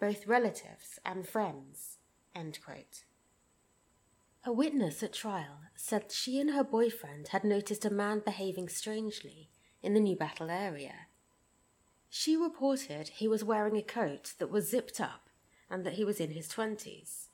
both 0.00 0.26
relatives 0.26 0.98
and 1.04 1.28
friends. 1.28 1.98
End 2.34 2.58
quote. 2.64 3.04
A 4.44 4.52
witness 4.52 5.02
at 5.02 5.12
trial 5.12 5.60
said 5.74 6.10
she 6.10 6.40
and 6.40 6.52
her 6.52 6.64
boyfriend 6.64 7.28
had 7.28 7.44
noticed 7.44 7.84
a 7.84 7.90
man 7.90 8.22
behaving 8.24 8.70
strangely 8.70 9.50
in 9.82 9.92
the 9.92 10.00
Newbattle 10.00 10.50
area 10.50 11.08
she 12.18 12.34
reported 12.34 13.08
he 13.08 13.28
was 13.28 13.44
wearing 13.44 13.76
a 13.76 13.82
coat 13.82 14.32
that 14.38 14.50
was 14.50 14.70
zipped 14.70 15.02
up 15.02 15.28
and 15.70 15.84
that 15.84 15.92
he 15.92 16.04
was 16.04 16.18
in 16.18 16.30
his 16.30 16.48
twenties. 16.48 17.28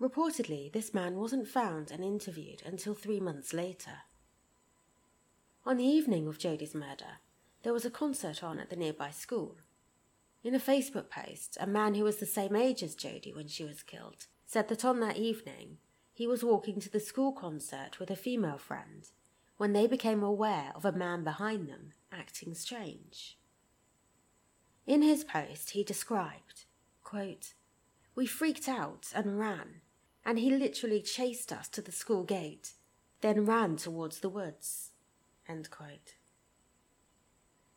Reportedly, 0.00 0.72
this 0.72 0.94
man 0.94 1.16
wasn't 1.16 1.46
found 1.46 1.90
and 1.90 2.02
interviewed 2.02 2.62
until 2.64 2.94
three 2.94 3.20
months 3.20 3.52
later. 3.52 3.98
On 5.66 5.76
the 5.76 5.84
evening 5.84 6.26
of 6.26 6.38
Jodi's 6.38 6.74
murder, 6.74 7.20
there 7.64 7.72
was 7.74 7.84
a 7.84 7.90
concert 7.90 8.42
on 8.42 8.58
at 8.58 8.70
the 8.70 8.76
nearby 8.76 9.10
school. 9.10 9.56
In 10.42 10.54
a 10.54 10.58
Facebook 10.58 11.10
post, 11.10 11.58
a 11.60 11.66
man 11.66 11.94
who 11.94 12.04
was 12.04 12.16
the 12.16 12.24
same 12.24 12.56
age 12.56 12.82
as 12.82 12.94
Jodi 12.94 13.34
when 13.34 13.46
she 13.46 13.64
was 13.64 13.82
killed 13.82 14.26
said 14.46 14.68
that 14.68 14.86
on 14.86 15.00
that 15.00 15.18
evening 15.18 15.76
he 16.14 16.26
was 16.26 16.42
walking 16.42 16.80
to 16.80 16.90
the 16.90 16.98
school 16.98 17.30
concert 17.30 18.00
with 18.00 18.10
a 18.10 18.16
female 18.16 18.58
friend 18.58 19.10
when 19.58 19.74
they 19.74 19.86
became 19.86 20.22
aware 20.22 20.72
of 20.74 20.86
a 20.86 20.92
man 20.92 21.24
behind 21.24 21.68
them 21.68 21.92
acting 22.10 22.54
strange. 22.54 23.36
In 24.86 25.02
his 25.02 25.24
post, 25.24 25.70
he 25.70 25.82
described, 25.82 26.64
quote, 27.02 27.54
We 28.14 28.26
freaked 28.26 28.68
out 28.68 29.08
and 29.14 29.38
ran, 29.38 29.80
and 30.24 30.38
he 30.38 30.50
literally 30.50 31.02
chased 31.02 31.52
us 31.52 31.68
to 31.70 31.82
the 31.82 31.90
school 31.90 32.22
gate, 32.22 32.74
then 33.20 33.44
ran 33.46 33.76
towards 33.76 34.20
the 34.20 34.28
woods. 34.28 34.92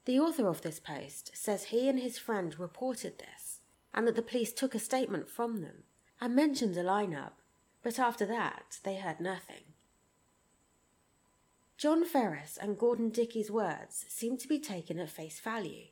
The 0.06 0.20
author 0.20 0.48
of 0.48 0.62
this 0.62 0.80
post 0.80 1.32
says 1.36 1.66
he 1.66 1.90
and 1.90 2.00
his 2.00 2.20
friend 2.20 2.58
reported 2.60 3.18
this, 3.18 3.60
and 3.94 4.08
that 4.08 4.16
the 4.16 4.22
police 4.22 4.54
took 4.54 4.76
a 4.76 4.80
statement 4.80 5.30
from 5.30 5.62
them 5.62 5.84
and 6.22 6.36
mentioned 6.36 6.78
a 6.78 6.84
lineup, 6.84 7.34
but 7.82 7.98
after 7.98 8.26
that 8.28 8.80
they 8.84 8.98
heard 8.98 9.20
nothing. 9.20 9.64
John 11.78 12.06
Ferris 12.06 12.58
and 12.62 12.78
Gordon 12.78 13.10
Dickey's 13.10 13.50
words 13.50 14.06
seem 14.10 14.38
to 14.38 14.48
be 14.48 14.60
taken 14.60 15.00
at 15.00 15.10
face 15.10 15.40
value 15.40 15.88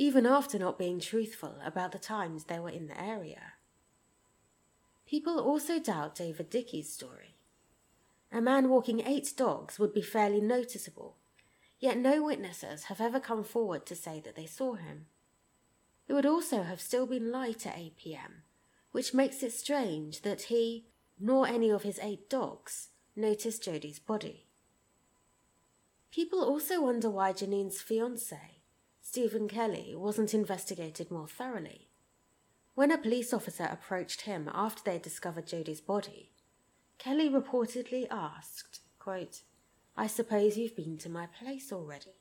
even 0.00 0.24
after 0.26 0.60
not 0.60 0.78
being 0.78 1.00
truthful 1.00 1.56
about 1.64 1.90
the 1.90 1.98
times 1.98 2.44
they 2.44 2.60
were 2.60 2.70
in 2.70 2.86
the 2.86 3.02
area. 3.02 3.54
People 5.08 5.40
also 5.40 5.80
doubt 5.80 6.14
David 6.14 6.48
Dickey's 6.50 6.92
story. 6.92 7.34
A 8.30 8.40
man 8.40 8.68
walking 8.68 9.04
eight 9.04 9.32
dogs 9.36 9.76
would 9.76 9.92
be 9.92 10.00
fairly 10.00 10.40
noticeable, 10.40 11.16
yet 11.80 11.98
no 11.98 12.22
witnesses 12.22 12.84
have 12.84 13.00
ever 13.00 13.18
come 13.18 13.42
forward 13.42 13.86
to 13.86 13.96
say 13.96 14.20
that 14.24 14.36
they 14.36 14.46
saw 14.46 14.74
him. 14.74 15.06
It 16.06 16.12
would 16.12 16.26
also 16.26 16.62
have 16.62 16.80
still 16.80 17.08
been 17.08 17.32
light 17.32 17.66
at 17.66 17.76
8 17.76 17.96
pm, 17.96 18.42
which 18.92 19.12
makes 19.12 19.42
it 19.42 19.52
strange 19.52 20.22
that 20.22 20.42
he, 20.42 20.86
nor 21.18 21.48
any 21.48 21.70
of 21.70 21.82
his 21.82 21.98
eight 22.00 22.30
dogs, 22.30 22.90
noticed 23.16 23.64
Jodi's 23.64 23.98
body. 23.98 24.46
People 26.12 26.44
also 26.44 26.82
wonder 26.82 27.10
why 27.10 27.32
Janine's 27.32 27.80
fiance, 27.82 28.57
Stephen 29.10 29.48
Kelly 29.48 29.94
wasn't 29.96 30.34
investigated 30.34 31.10
more 31.10 31.26
thoroughly. 31.26 31.88
When 32.74 32.90
a 32.90 32.98
police 32.98 33.32
officer 33.32 33.64
approached 33.64 34.20
him 34.20 34.50
after 34.52 34.82
they 34.84 34.98
discovered 34.98 35.46
Jodi's 35.46 35.80
body, 35.80 36.28
Kelly 36.98 37.30
reportedly 37.30 38.06
asked, 38.10 38.80
quote, 38.98 39.40
I 39.96 40.08
suppose 40.08 40.58
you've 40.58 40.76
been 40.76 40.98
to 40.98 41.08
my 41.08 41.24
place 41.24 41.72
already. 41.72 42.16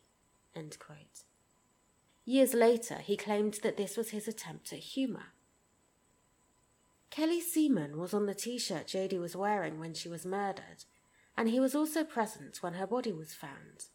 Years 2.23 2.53
later, 2.53 2.99
he 2.99 3.17
claimed 3.17 3.55
that 3.63 3.75
this 3.75 3.97
was 3.97 4.11
his 4.11 4.25
attempt 4.25 4.71
at 4.71 4.79
humour. 4.79 5.33
Kelly's 7.09 7.51
semen 7.51 7.97
was 7.97 8.13
on 8.13 8.27
the 8.27 8.33
t 8.33 8.57
shirt 8.57 8.87
Jodi 8.87 9.19
was 9.19 9.35
wearing 9.35 9.77
when 9.77 9.93
she 9.93 10.07
was 10.07 10.25
murdered, 10.25 10.85
and 11.35 11.49
he 11.49 11.59
was 11.59 11.75
also 11.75 12.05
present 12.05 12.63
when 12.63 12.75
her 12.75 12.87
body 12.87 13.11
was 13.11 13.33
found. 13.33 13.87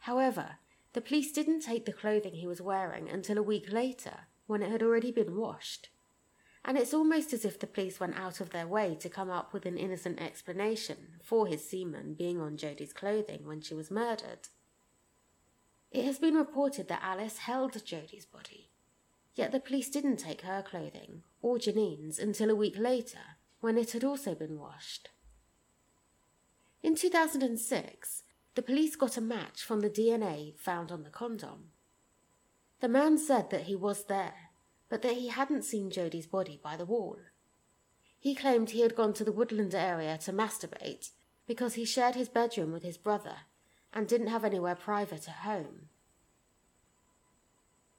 However, 0.00 0.58
the 0.94 1.00
police 1.00 1.32
didn't 1.32 1.60
take 1.60 1.84
the 1.84 1.92
clothing 1.92 2.34
he 2.34 2.46
was 2.46 2.62
wearing 2.62 3.08
until 3.08 3.36
a 3.36 3.42
week 3.42 3.70
later, 3.70 4.20
when 4.46 4.62
it 4.62 4.70
had 4.70 4.82
already 4.82 5.10
been 5.10 5.36
washed. 5.36 5.88
And 6.64 6.78
it's 6.78 6.94
almost 6.94 7.32
as 7.32 7.44
if 7.44 7.58
the 7.58 7.66
police 7.66 8.00
went 8.00 8.16
out 8.16 8.40
of 8.40 8.50
their 8.50 8.66
way 8.66 8.96
to 9.00 9.08
come 9.08 9.28
up 9.28 9.52
with 9.52 9.66
an 9.66 9.76
innocent 9.76 10.22
explanation 10.22 11.18
for 11.22 11.46
his 11.46 11.68
semen 11.68 12.14
being 12.14 12.40
on 12.40 12.56
Jodi's 12.56 12.92
clothing 12.92 13.44
when 13.44 13.60
she 13.60 13.74
was 13.74 13.90
murdered. 13.90 14.48
It 15.90 16.04
has 16.04 16.18
been 16.18 16.34
reported 16.34 16.88
that 16.88 17.02
Alice 17.02 17.38
held 17.38 17.72
Jodi's 17.84 18.24
body, 18.24 18.70
yet 19.34 19.52
the 19.52 19.60
police 19.60 19.90
didn't 19.90 20.16
take 20.16 20.42
her 20.42 20.62
clothing 20.62 21.22
or 21.42 21.58
Janine's 21.58 22.18
until 22.18 22.50
a 22.50 22.54
week 22.54 22.76
later 22.78 23.36
when 23.60 23.76
it 23.76 23.90
had 23.90 24.04
also 24.04 24.34
been 24.34 24.58
washed. 24.58 25.10
In 26.82 26.94
2006, 26.94 28.23
the 28.54 28.62
police 28.62 28.94
got 28.94 29.16
a 29.16 29.20
match 29.20 29.62
from 29.62 29.80
the 29.80 29.90
DNA 29.90 30.56
found 30.58 30.92
on 30.92 31.02
the 31.02 31.10
condom. 31.10 31.70
The 32.80 32.88
man 32.88 33.18
said 33.18 33.50
that 33.50 33.62
he 33.62 33.74
was 33.74 34.04
there, 34.04 34.50
but 34.88 35.02
that 35.02 35.14
he 35.14 35.28
hadn't 35.28 35.64
seen 35.64 35.90
Jodi's 35.90 36.26
body 36.26 36.60
by 36.62 36.76
the 36.76 36.84
wall. 36.84 37.18
He 38.20 38.34
claimed 38.34 38.70
he 38.70 38.82
had 38.82 38.94
gone 38.94 39.12
to 39.14 39.24
the 39.24 39.32
woodland 39.32 39.74
area 39.74 40.16
to 40.18 40.32
masturbate 40.32 41.10
because 41.46 41.74
he 41.74 41.84
shared 41.84 42.14
his 42.14 42.28
bedroom 42.28 42.72
with 42.72 42.84
his 42.84 42.96
brother 42.96 43.38
and 43.92 44.06
didn't 44.06 44.28
have 44.28 44.44
anywhere 44.44 44.76
private 44.76 45.28
at 45.28 45.36
home. 45.36 45.88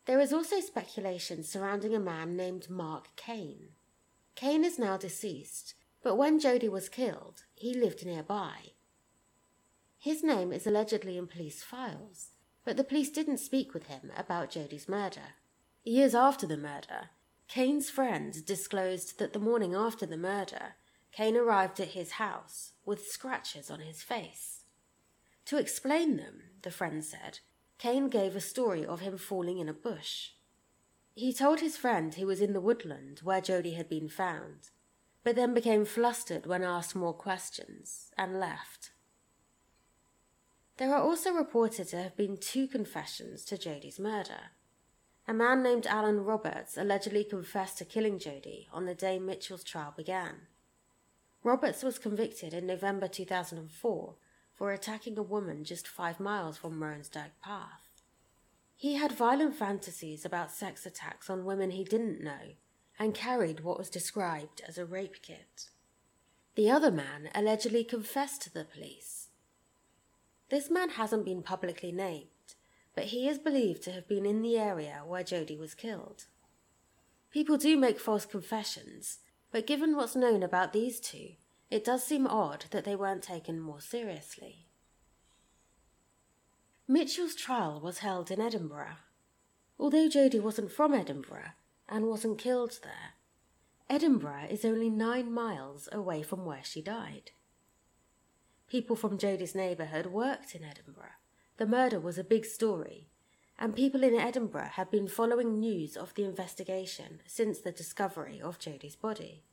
There 0.06 0.20
is 0.20 0.32
also 0.32 0.62
speculation 0.62 1.44
surrounding 1.44 1.94
a 1.94 2.00
man 2.00 2.38
named 2.38 2.70
Mark 2.70 3.10
Kane. 3.16 3.70
Kane 4.36 4.64
is 4.64 4.80
now 4.80 4.98
deceased, 4.98 5.74
but 6.02 6.16
when 6.16 6.40
Jodi 6.40 6.70
was 6.70 6.90
killed, 6.90 7.44
he 7.56 7.74
lived 7.74 8.06
nearby 8.06 8.75
his 10.06 10.24
name 10.24 10.54
is 10.54 10.68
allegedly 10.68 11.18
in 11.18 11.26
police 11.26 11.64
files, 11.64 12.28
but 12.64 12.78
the 12.78 12.84
police 12.84 13.10
didn't 13.10 13.40
speak 13.40 13.74
with 13.74 13.88
him 13.88 14.12
about 14.16 14.52
Jodi's 14.52 14.88
murder. 14.88 15.34
Years 15.84 16.14
after 16.14 16.46
the 16.46 16.58
murder, 16.58 17.10
Kane's 17.48 17.90
friends 17.90 18.44
disclosed 18.44 19.18
that 19.18 19.34
the 19.34 19.40
morning 19.40 19.74
after 19.74 20.06
the 20.06 20.16
murder, 20.16 20.76
Kane 21.12 21.36
arrived 21.36 21.80
at 21.80 21.98
his 21.98 22.12
house 22.12 22.74
with 22.86 23.08
scratches 23.08 23.72
on 23.72 23.80
his 23.80 24.04
face. 24.04 24.66
To 25.46 25.58
explain 25.58 26.18
them, 26.18 26.44
the 26.62 26.70
friend 26.70 27.04
said, 27.04 27.40
Kane 27.80 28.08
gave 28.08 28.36
a 28.36 28.42
story 28.42 28.86
of 28.86 29.00
him 29.00 29.18
falling 29.18 29.58
in 29.58 29.68
a 29.68 29.74
bush. 29.74 30.34
He 31.16 31.34
told 31.34 31.62
his 31.62 31.78
friend 31.78 32.14
he 32.14 32.26
was 32.26 32.42
in 32.42 32.54
the 32.54 32.62
woodland 32.62 33.22
where 33.24 33.42
Jodi 33.42 33.74
had 33.74 33.90
been 33.90 34.10
found, 34.10 34.70
but 35.24 35.36
then 35.36 35.56
became 35.56 35.84
flustered 35.84 36.46
when 36.46 36.62
asked 36.62 36.96
more 36.96 37.16
questions 37.16 38.12
and 38.16 38.40
left. 38.40 38.92
There 40.78 40.94
are 40.94 41.02
also 41.02 41.32
reported 41.32 41.88
to 41.90 42.04
have 42.04 42.18
been 42.18 42.36
two 42.36 42.68
confessions 42.68 43.46
to 43.46 43.58
Jodi's 43.58 43.98
murder. 43.98 44.52
A 45.26 45.34
man 45.34 45.64
named 45.64 45.88
Alan 45.88 46.26
Roberts 46.26 46.78
allegedly 46.78 47.24
confessed 47.24 47.78
to 47.78 47.86
killing 47.86 48.20
Jodi 48.20 48.68
on 48.74 48.86
the 48.86 48.94
day 48.94 49.18
Mitchell's 49.18 49.64
trial 49.64 49.94
began. 49.96 50.48
Roberts 51.44 51.82
was 51.82 51.98
convicted 51.98 52.54
in 52.54 52.68
November 52.68 53.08
2004 53.08 54.16
for 54.54 54.72
attacking 54.72 55.18
a 55.18 55.24
woman 55.24 55.64
just 55.64 55.88
five 55.88 56.20
miles 56.20 56.58
from 56.58 56.84
Roan's 56.84 57.08
Dyke 57.08 57.40
Path. 57.42 57.88
He 58.76 58.96
had 58.96 59.14
violent 59.14 59.56
fantasies 59.56 60.26
about 60.26 60.52
sex 60.52 60.86
attacks 60.86 61.30
on 61.30 61.46
women 61.46 61.72
he 61.72 61.86
didn't 61.86 62.22
know 62.22 62.56
and 63.00 63.14
carried 63.14 63.62
what 63.62 63.78
was 63.78 63.90
described 63.90 64.62
as 64.68 64.78
a 64.78 64.86
rape 64.86 65.22
kit. 65.22 65.70
The 66.56 66.70
other 66.70 66.92
man 66.92 67.30
allegedly 67.34 67.86
confessed 67.86 68.42
to 68.44 68.54
the 68.54 68.66
police 68.66 69.25
this 70.50 70.70
man 70.70 70.92
hasn't 70.92 71.26
been 71.26 71.42
publicly 71.42 71.92
named, 71.92 72.28
but 72.94 73.06
he 73.06 73.28
is 73.28 73.40
believed 73.40 73.82
to 73.84 73.92
have 73.92 74.08
been 74.08 74.26
in 74.26 74.42
the 74.42 74.58
area 74.58 75.02
where 75.06 75.24
Jodi 75.24 75.58
was 75.58 75.74
killed. 75.74 76.26
People 77.32 77.58
do 77.58 77.76
make 77.78 78.00
false 78.00 78.26
confessions, 78.26 79.20
but 79.52 79.68
given 79.68 79.96
what's 79.96 80.16
known 80.16 80.44
about 80.44 80.74
these 80.74 81.00
two, 81.00 81.32
it 81.70 81.84
does 81.84 82.04
seem 82.04 82.28
odd 82.28 82.66
that 82.72 82.86
they 82.86 82.96
weren't 82.96 83.24
taken 83.24 83.60
more 83.60 83.82
seriously. 83.82 84.68
Mitchell's 86.88 87.36
trial 87.36 87.82
was 87.82 88.00
held 88.00 88.30
in 88.30 88.40
Edinburgh. 88.40 88.98
Although 89.80 90.08
Jodi 90.08 90.40
wasn't 90.40 90.72
from 90.72 90.94
Edinburgh 90.94 91.52
and 91.90 92.06
wasn't 92.06 92.38
killed 92.38 92.80
there, 92.84 93.16
Edinburgh 93.90 94.48
is 94.50 94.64
only 94.64 94.90
nine 94.90 95.32
miles 95.34 95.90
away 95.92 96.22
from 96.22 96.46
where 96.46 96.64
she 96.64 96.82
died. 96.82 97.32
People 98.70 98.96
from 98.96 99.18
Jodi's 99.18 99.56
neighbourhood 99.56 100.08
worked 100.08 100.56
in 100.56 100.64
Edinburgh. 100.64 101.18
The 101.58 101.68
murder 101.68 102.00
was 102.00 102.18
a 102.18 102.24
big 102.24 102.46
story, 102.46 103.08
and 103.60 103.76
people 103.76 104.04
in 104.04 104.16
Edinburgh 104.16 104.72
had 104.74 104.92
been 104.92 105.08
following 105.08 105.60
news 105.60 105.96
of 105.96 106.14
the 106.16 106.26
investigation 106.26 107.22
since 107.26 107.60
the 107.60 107.72
discovery 107.72 108.42
of 108.42 108.60
Jodi's 108.60 108.96
body. 108.96 109.44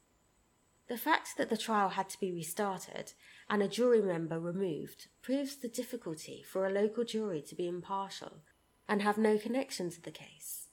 The 0.88 0.96
fact 0.98 1.36
that 1.36 1.48
the 1.48 1.56
trial 1.56 1.90
had 1.90 2.08
to 2.10 2.20
be 2.20 2.32
restarted 2.32 3.12
and 3.48 3.62
a 3.62 3.68
jury 3.68 4.02
member 4.02 4.40
removed 4.40 5.08
proves 5.22 5.56
the 5.56 5.68
difficulty 5.68 6.42
for 6.42 6.66
a 6.66 6.72
local 6.72 7.04
jury 7.04 7.42
to 7.42 7.54
be 7.54 7.68
impartial 7.68 8.42
and 8.88 9.00
have 9.00 9.16
no 9.16 9.38
connection 9.38 9.90
to 9.90 10.02
the 10.02 10.10
case. 10.10 10.68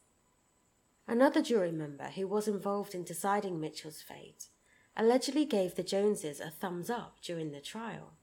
Another 1.08 1.41
jury 1.41 1.72
member 1.72 2.05
who 2.05 2.27
was 2.27 2.48
involved 2.48 2.96
in 2.96 3.03
deciding 3.03 3.60
Mitchell's 3.60 4.01
fate 4.01 4.50
allegedly 4.96 5.46
gave 5.46 5.75
the 5.75 5.84
Joneses 5.84 6.39
a 6.39 6.50
thumbs 6.50 6.89
up 6.89 7.17
during 7.22 7.51
the 7.51 7.62
trial. 7.62 8.13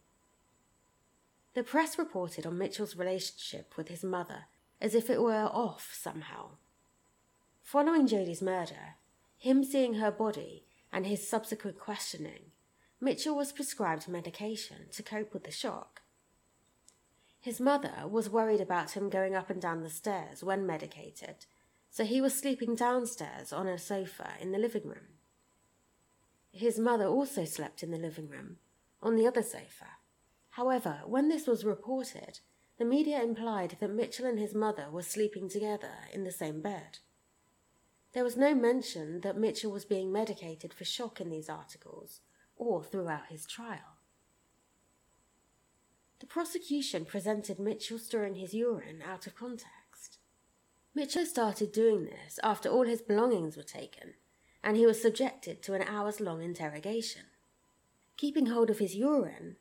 The 1.56 1.62
press 1.62 1.96
reported 1.98 2.44
on 2.44 2.58
Mitchell's 2.58 2.96
relationship 2.96 3.78
with 3.78 3.88
his 3.88 4.04
mother 4.04 4.44
as 4.78 4.94
if 4.94 5.08
it 5.08 5.22
were 5.22 5.46
off 5.50 5.90
somehow. 5.98 6.50
Following 7.62 8.06
Jodi's 8.06 8.42
murder, 8.42 8.96
him 9.38 9.64
seeing 9.64 9.94
her 9.94 10.10
body 10.10 10.64
and 10.92 11.06
his 11.06 11.26
subsequent 11.26 11.78
questioning, 11.78 12.50
Mitchell 13.00 13.34
was 13.34 13.52
prescribed 13.52 14.06
medication 14.06 14.88
to 14.92 15.02
cope 15.02 15.32
with 15.32 15.44
the 15.44 15.50
shock. 15.50 16.02
His 17.40 17.58
mother 17.58 18.06
was 18.06 18.28
worried 18.28 18.60
about 18.60 18.90
him 18.90 19.08
going 19.08 19.34
up 19.34 19.48
and 19.48 19.58
down 19.60 19.82
the 19.82 19.88
stairs 19.88 20.44
when 20.44 20.66
medicated, 20.66 21.46
so 21.88 22.04
he 22.04 22.20
was 22.20 22.34
sleeping 22.34 22.75
downstairs 22.75 23.50
on 23.50 23.66
a 23.66 23.78
sofa 23.78 24.32
in 24.42 24.52
the 24.52 24.58
living 24.58 24.86
room. 24.86 25.16
His 26.52 26.78
mother 26.78 27.06
also 27.06 27.46
slept 27.46 27.82
in 27.82 27.92
the 27.92 27.96
living 27.96 28.28
room, 28.28 28.58
on 29.02 29.16
the 29.16 29.26
other 29.26 29.42
sofa. 29.42 29.95
However, 30.56 31.02
when 31.04 31.28
this 31.28 31.46
was 31.46 31.66
reported, 31.66 32.40
the 32.78 32.86
media 32.86 33.22
implied 33.22 33.76
that 33.78 33.90
Mitchell 33.90 34.25
and 34.25 34.38
his 34.38 34.54
mother 34.54 34.88
were 34.90 35.02
sleeping 35.02 35.50
together 35.50 35.92
in 36.14 36.25
the 36.25 36.32
same 36.32 36.62
bed. 36.62 37.00
There 38.14 38.25
was 38.25 38.38
no 38.38 38.54
mention 38.54 39.20
that 39.20 39.36
Mitchell 39.36 39.70
was 39.70 39.84
being 39.84 40.10
medicated 40.10 40.72
for 40.72 40.86
shock 40.86 41.20
in 41.20 41.28
these 41.28 41.50
articles 41.50 42.20
or 42.56 42.82
throughout 42.82 43.26
his 43.28 43.44
trial. 43.44 43.98
The 46.20 46.26
prosecution 46.26 47.04
presented 47.04 47.58
Mitchell 47.58 47.98
storing 47.98 48.36
his 48.36 48.54
urine 48.54 49.02
out 49.06 49.26
of 49.26 49.36
context. 49.36 50.16
Mitchell 50.94 51.26
started 51.26 51.70
doing 51.70 52.06
this 52.06 52.38
after 52.42 52.70
all 52.70 52.86
his 52.86 53.02
belongings 53.02 53.58
were 53.58 53.62
taken, 53.62 54.14
and 54.64 54.78
he 54.78 54.86
was 54.86 55.02
subjected 55.02 55.62
to 55.64 55.75
an 55.75 55.82
hours 55.82 56.18
long 56.18 56.40
interrogation. 56.40 57.25
Keeping 58.16 58.46
hold 58.46 58.70
of 58.70 58.78
his 58.78 58.94
urine 58.94 59.56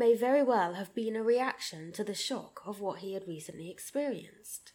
may 0.00 0.16
very 0.16 0.42
well 0.42 0.72
have 0.72 0.94
been 0.94 1.14
a 1.14 1.22
reaction 1.22 1.92
to 1.92 2.02
the 2.02 2.14
shock 2.14 2.62
of 2.64 2.80
what 2.80 3.00
he 3.00 3.12
had 3.12 3.28
recently 3.28 3.70
experienced. 3.70 4.72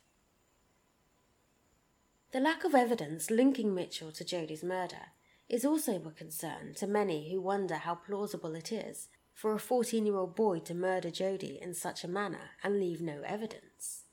The 2.32 2.40
lack 2.40 2.64
of 2.64 2.76
evidence 2.76 3.32
linking 3.32 3.74
Mitchell 3.74 4.12
to 4.12 4.24
Jodi's 4.24 4.64
murder 4.64 5.14
is 5.50 5.66
also 5.66 5.96
a 5.96 6.12
concern 6.12 6.76
to 6.76 6.86
many 6.86 7.32
who 7.32 7.42
wonder 7.42 7.74
how 7.74 7.96
plausible 7.96 8.54
it 8.54 8.72
is 8.72 9.08
for 9.34 9.56
a 9.56 9.60
14 9.60 10.06
year 10.06 10.16
old 10.16 10.36
boy 10.36 10.60
to 10.60 10.76
murder 10.76 11.10
Jodi 11.10 11.58
in 11.60 11.74
such 11.74 12.04
a 12.04 12.08
manner 12.08 12.52
and 12.64 12.80
leave 12.80 13.02
no 13.02 13.24
evidence. 13.26 14.04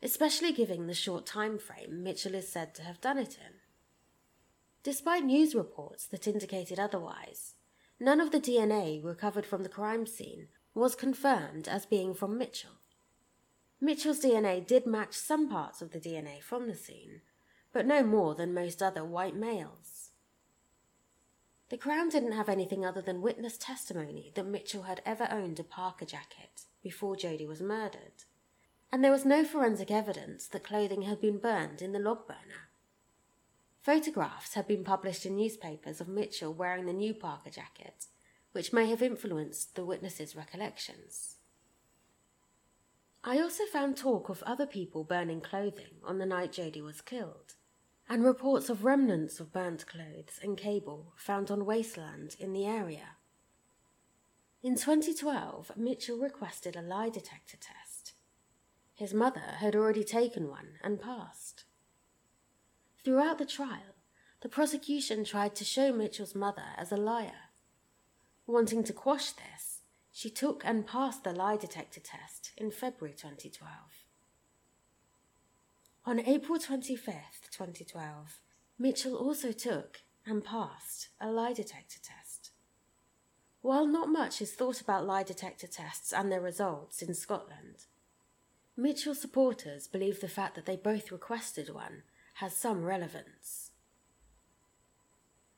Especially 0.00 0.52
given 0.52 0.86
the 0.86 0.94
short 0.94 1.26
time 1.26 1.58
frame 1.58 2.04
Mitchell 2.04 2.36
is 2.36 2.46
said 2.46 2.72
to 2.76 2.82
have 2.82 3.00
done 3.00 3.18
it 3.18 3.36
in. 3.44 3.54
Despite 4.84 5.24
news 5.24 5.56
reports 5.56 6.06
that 6.06 6.28
indicated 6.28 6.78
otherwise, 6.78 7.54
None 8.02 8.18
of 8.18 8.30
the 8.30 8.40
DNA 8.40 9.04
recovered 9.04 9.44
from 9.44 9.62
the 9.62 9.68
crime 9.68 10.06
scene 10.06 10.48
was 10.74 10.94
confirmed 10.94 11.68
as 11.68 11.84
being 11.84 12.14
from 12.14 12.38
Mitchell. 12.38 12.78
Mitchell's 13.78 14.20
DNA 14.20 14.66
did 14.66 14.86
match 14.86 15.12
some 15.12 15.50
parts 15.50 15.82
of 15.82 15.90
the 15.90 16.00
DNA 16.00 16.42
from 16.42 16.66
the 16.66 16.74
scene, 16.74 17.20
but 17.74 17.84
no 17.84 18.02
more 18.02 18.34
than 18.34 18.54
most 18.54 18.82
other 18.82 19.04
white 19.04 19.36
males. 19.36 20.10
The 21.68 21.76
Crown 21.76 22.08
didn't 22.08 22.32
have 22.32 22.48
anything 22.48 22.86
other 22.86 23.02
than 23.02 23.20
witness 23.20 23.58
testimony 23.58 24.32
that 24.34 24.46
Mitchell 24.46 24.84
had 24.84 25.02
ever 25.04 25.28
owned 25.30 25.60
a 25.60 25.64
parka 25.64 26.06
jacket 26.06 26.62
before 26.82 27.16
Jodi 27.16 27.46
was 27.46 27.60
murdered, 27.60 28.24
and 28.90 29.04
there 29.04 29.12
was 29.12 29.26
no 29.26 29.44
forensic 29.44 29.90
evidence 29.90 30.48
that 30.48 30.64
clothing 30.64 31.02
had 31.02 31.20
been 31.20 31.38
burned 31.38 31.82
in 31.82 31.92
the 31.92 31.98
log 31.98 32.26
burner. 32.26 32.69
Photographs 33.80 34.54
had 34.54 34.68
been 34.68 34.84
published 34.84 35.24
in 35.24 35.36
newspapers 35.36 36.00
of 36.00 36.08
Mitchell 36.08 36.52
wearing 36.52 36.84
the 36.84 36.92
new 36.92 37.14
parka 37.14 37.50
jacket, 37.50 38.06
which 38.52 38.72
may 38.72 38.86
have 38.86 39.00
influenced 39.00 39.74
the 39.74 39.84
witnesses' 39.84 40.36
recollections. 40.36 41.36
I 43.24 43.40
also 43.40 43.64
found 43.64 43.96
talk 43.96 44.28
of 44.28 44.42
other 44.42 44.66
people 44.66 45.04
burning 45.04 45.40
clothing 45.40 45.96
on 46.04 46.18
the 46.18 46.26
night 46.26 46.52
Jodi 46.52 46.82
was 46.82 47.00
killed, 47.00 47.54
and 48.08 48.24
reports 48.24 48.68
of 48.68 48.84
remnants 48.84 49.40
of 49.40 49.52
burnt 49.52 49.86
clothes 49.86 50.38
and 50.42 50.58
cable 50.58 51.14
found 51.16 51.50
on 51.50 51.64
wasteland 51.64 52.36
in 52.38 52.52
the 52.52 52.66
area. 52.66 53.16
In 54.62 54.74
2012, 54.74 55.72
Mitchell 55.76 56.18
requested 56.18 56.76
a 56.76 56.82
lie 56.82 57.08
detector 57.08 57.56
test. 57.56 58.12
His 58.94 59.14
mother 59.14 59.56
had 59.58 59.74
already 59.74 60.04
taken 60.04 60.48
one 60.48 60.74
and 60.82 61.00
passed. 61.00 61.64
Throughout 63.04 63.38
the 63.38 63.46
trial, 63.46 63.94
the 64.42 64.48
prosecution 64.48 65.24
tried 65.24 65.54
to 65.56 65.64
show 65.64 65.92
Mitchell's 65.92 66.34
mother 66.34 66.74
as 66.76 66.92
a 66.92 66.96
liar. 66.96 67.50
Wanting 68.46 68.84
to 68.84 68.92
quash 68.92 69.32
this, 69.32 69.80
she 70.12 70.28
took 70.28 70.62
and 70.64 70.86
passed 70.86 71.24
the 71.24 71.32
lie 71.32 71.56
detector 71.56 72.00
test 72.00 72.52
in 72.58 72.70
February 72.70 73.14
2012. 73.16 73.70
On 76.04 76.20
April 76.20 76.58
25th, 76.58 77.50
2012, 77.50 78.40
Mitchell 78.78 79.16
also 79.16 79.52
took 79.52 80.00
and 80.26 80.44
passed 80.44 81.08
a 81.20 81.30
lie 81.30 81.52
detector 81.52 82.00
test. 82.02 82.50
While 83.62 83.86
not 83.86 84.08
much 84.08 84.42
is 84.42 84.52
thought 84.52 84.80
about 84.80 85.06
lie 85.06 85.22
detector 85.22 85.66
tests 85.66 86.12
and 86.12 86.30
their 86.30 86.40
results 86.40 87.00
in 87.00 87.14
Scotland, 87.14 87.86
Mitchell 88.76 89.14
supporters 89.14 89.86
believe 89.86 90.20
the 90.20 90.28
fact 90.28 90.54
that 90.54 90.66
they 90.66 90.76
both 90.76 91.12
requested 91.12 91.72
one 91.72 92.02
has 92.40 92.56
some 92.56 92.82
relevance. 92.82 93.70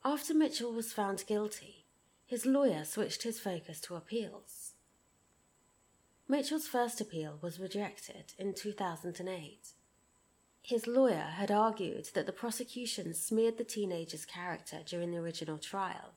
After 0.04 0.34
Mitchell 0.34 0.72
was 0.72 0.92
found 0.92 1.22
guilty, 1.28 1.86
his 2.26 2.44
lawyer 2.44 2.84
switched 2.84 3.22
his 3.22 3.38
focus 3.38 3.80
to 3.82 3.94
appeals. 3.94 4.72
Mitchell's 6.26 6.66
first 6.66 7.00
appeal 7.00 7.38
was 7.40 7.60
rejected 7.60 8.32
in 8.36 8.52
2008. 8.52 9.74
His 10.60 10.88
lawyer 10.88 11.30
had 11.36 11.52
argued 11.52 12.08
that 12.14 12.26
the 12.26 12.32
prosecution 12.32 13.14
smeared 13.14 13.58
the 13.58 13.64
teenager's 13.64 14.24
character 14.24 14.78
during 14.84 15.12
the 15.12 15.18
original 15.18 15.58
trial, 15.58 16.14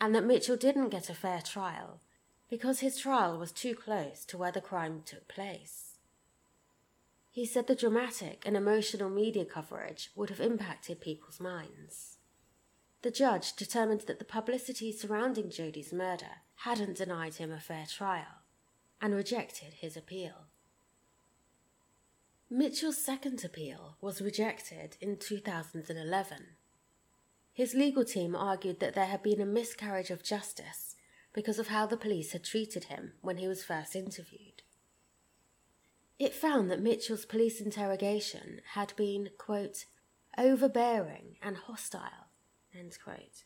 and 0.00 0.14
that 0.14 0.24
Mitchell 0.24 0.56
didn't 0.56 0.88
get 0.88 1.10
a 1.10 1.14
fair 1.14 1.42
trial 1.42 2.00
because 2.48 2.80
his 2.80 2.96
trial 2.96 3.38
was 3.38 3.52
too 3.52 3.74
close 3.74 4.24
to 4.24 4.38
where 4.38 4.52
the 4.52 4.62
crime 4.62 5.02
took 5.04 5.28
place. 5.28 5.89
He 7.30 7.46
said 7.46 7.66
the 7.66 7.76
dramatic 7.76 8.42
and 8.44 8.56
emotional 8.56 9.08
media 9.08 9.44
coverage 9.44 10.10
would 10.16 10.30
have 10.30 10.40
impacted 10.40 11.00
people's 11.00 11.38
minds. 11.38 12.18
The 13.02 13.10
judge 13.10 13.54
determined 13.54 14.02
that 14.02 14.18
the 14.18 14.24
publicity 14.24 14.92
surrounding 14.92 15.48
Jodi's 15.48 15.92
murder 15.92 16.42
hadn't 16.56 16.96
denied 16.96 17.34
him 17.34 17.52
a 17.52 17.60
fair 17.60 17.86
trial 17.86 18.42
and 19.00 19.14
rejected 19.14 19.74
his 19.74 19.96
appeal. 19.96 20.48
Mitchell's 22.50 23.02
second 23.02 23.44
appeal 23.44 23.96
was 24.00 24.20
rejected 24.20 24.96
in 25.00 25.16
2011. 25.16 26.46
His 27.52 27.74
legal 27.74 28.04
team 28.04 28.34
argued 28.34 28.80
that 28.80 28.94
there 28.94 29.06
had 29.06 29.22
been 29.22 29.40
a 29.40 29.46
miscarriage 29.46 30.10
of 30.10 30.24
justice 30.24 30.96
because 31.32 31.60
of 31.60 31.68
how 31.68 31.86
the 31.86 31.96
police 31.96 32.32
had 32.32 32.42
treated 32.42 32.84
him 32.84 33.12
when 33.20 33.36
he 33.36 33.46
was 33.46 33.62
first 33.62 33.94
interviewed. 33.94 34.62
It 36.20 36.34
found 36.34 36.70
that 36.70 36.82
Mitchell's 36.82 37.24
police 37.24 37.62
interrogation 37.62 38.60
had 38.74 38.92
been, 38.94 39.30
quote, 39.38 39.86
overbearing 40.36 41.36
and 41.42 41.56
hostile, 41.56 42.28
end 42.78 42.98
quote, 43.02 43.44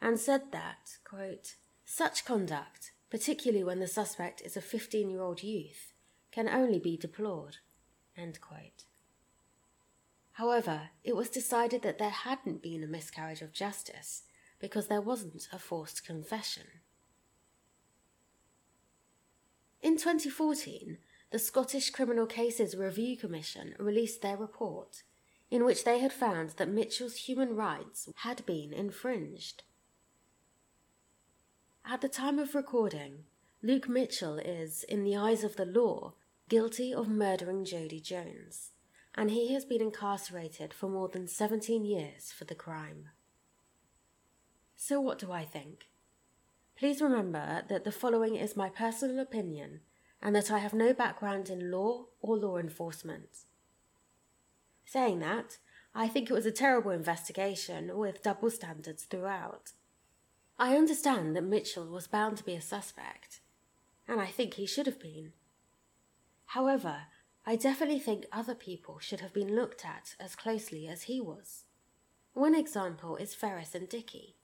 and 0.00 0.18
said 0.18 0.50
that, 0.50 0.98
quote, 1.04 1.54
such 1.84 2.24
conduct, 2.24 2.90
particularly 3.08 3.62
when 3.62 3.78
the 3.78 3.86
suspect 3.86 4.40
is 4.40 4.56
a 4.56 4.60
15 4.60 5.10
year 5.10 5.22
old 5.22 5.44
youth, 5.44 5.92
can 6.32 6.48
only 6.48 6.80
be 6.80 6.96
deplored, 6.96 7.58
end 8.16 8.40
quote. 8.40 8.82
However, 10.32 10.90
it 11.04 11.14
was 11.14 11.30
decided 11.30 11.82
that 11.82 11.98
there 11.98 12.10
hadn't 12.10 12.62
been 12.62 12.82
a 12.82 12.88
miscarriage 12.88 13.42
of 13.42 13.52
justice 13.52 14.24
because 14.58 14.88
there 14.88 15.00
wasn't 15.00 15.46
a 15.52 15.58
forced 15.60 16.04
confession. 16.04 16.66
In 19.80 19.96
2014, 19.96 20.98
the 21.32 21.38
Scottish 21.38 21.88
Criminal 21.88 22.26
Cases 22.26 22.76
Review 22.76 23.16
Commission 23.16 23.74
released 23.78 24.20
their 24.20 24.36
report, 24.36 25.02
in 25.50 25.64
which 25.64 25.82
they 25.82 25.98
had 25.98 26.12
found 26.12 26.50
that 26.50 26.68
Mitchell's 26.68 27.16
human 27.16 27.56
rights 27.56 28.10
had 28.16 28.44
been 28.44 28.74
infringed. 28.74 29.62
At 31.86 32.02
the 32.02 32.08
time 32.10 32.38
of 32.38 32.54
recording, 32.54 33.24
Luke 33.62 33.88
Mitchell 33.88 34.38
is, 34.38 34.84
in 34.84 35.04
the 35.04 35.16
eyes 35.16 35.42
of 35.42 35.56
the 35.56 35.64
law, 35.64 36.12
guilty 36.50 36.92
of 36.92 37.08
murdering 37.08 37.64
Jodi 37.64 38.00
Jones, 38.00 38.72
and 39.14 39.30
he 39.30 39.54
has 39.54 39.64
been 39.64 39.80
incarcerated 39.80 40.74
for 40.74 40.90
more 40.90 41.08
than 41.08 41.26
17 41.26 41.82
years 41.86 42.30
for 42.30 42.44
the 42.44 42.54
crime. 42.54 43.08
So, 44.76 45.00
what 45.00 45.18
do 45.18 45.32
I 45.32 45.46
think? 45.46 45.86
Please 46.76 47.00
remember 47.00 47.62
that 47.70 47.84
the 47.84 47.92
following 47.92 48.36
is 48.36 48.54
my 48.54 48.68
personal 48.68 49.18
opinion 49.18 49.80
and 50.22 50.36
that 50.36 50.50
I 50.50 50.58
have 50.58 50.72
no 50.72 50.94
background 50.94 51.50
in 51.50 51.70
law 51.70 52.06
or 52.20 52.36
law 52.36 52.56
enforcement. 52.56 53.44
Saying 54.84 55.18
that, 55.18 55.58
I 55.94 56.08
think 56.08 56.30
it 56.30 56.34
was 56.34 56.46
a 56.46 56.52
terrible 56.52 56.90
investigation 56.90 57.98
with 57.98 58.22
double 58.22 58.50
standards 58.50 59.04
throughout. 59.04 59.72
I 60.58 60.76
understand 60.76 61.34
that 61.34 61.42
Mitchell 61.42 61.86
was 61.86 62.06
bound 62.06 62.36
to 62.36 62.44
be 62.44 62.54
a 62.54 62.60
suspect, 62.60 63.40
and 64.06 64.20
I 64.20 64.26
think 64.26 64.54
he 64.54 64.66
should 64.66 64.86
have 64.86 65.00
been. 65.00 65.32
However, 66.46 67.02
I 67.44 67.56
definitely 67.56 67.98
think 67.98 68.26
other 68.30 68.54
people 68.54 68.98
should 69.00 69.20
have 69.20 69.32
been 69.32 69.56
looked 69.56 69.84
at 69.84 70.14
as 70.20 70.36
closely 70.36 70.86
as 70.86 71.02
he 71.02 71.20
was. 71.20 71.64
One 72.34 72.54
example 72.54 73.16
is 73.16 73.34
Ferris 73.34 73.74
and 73.74 73.88
Dicky. 73.88 74.36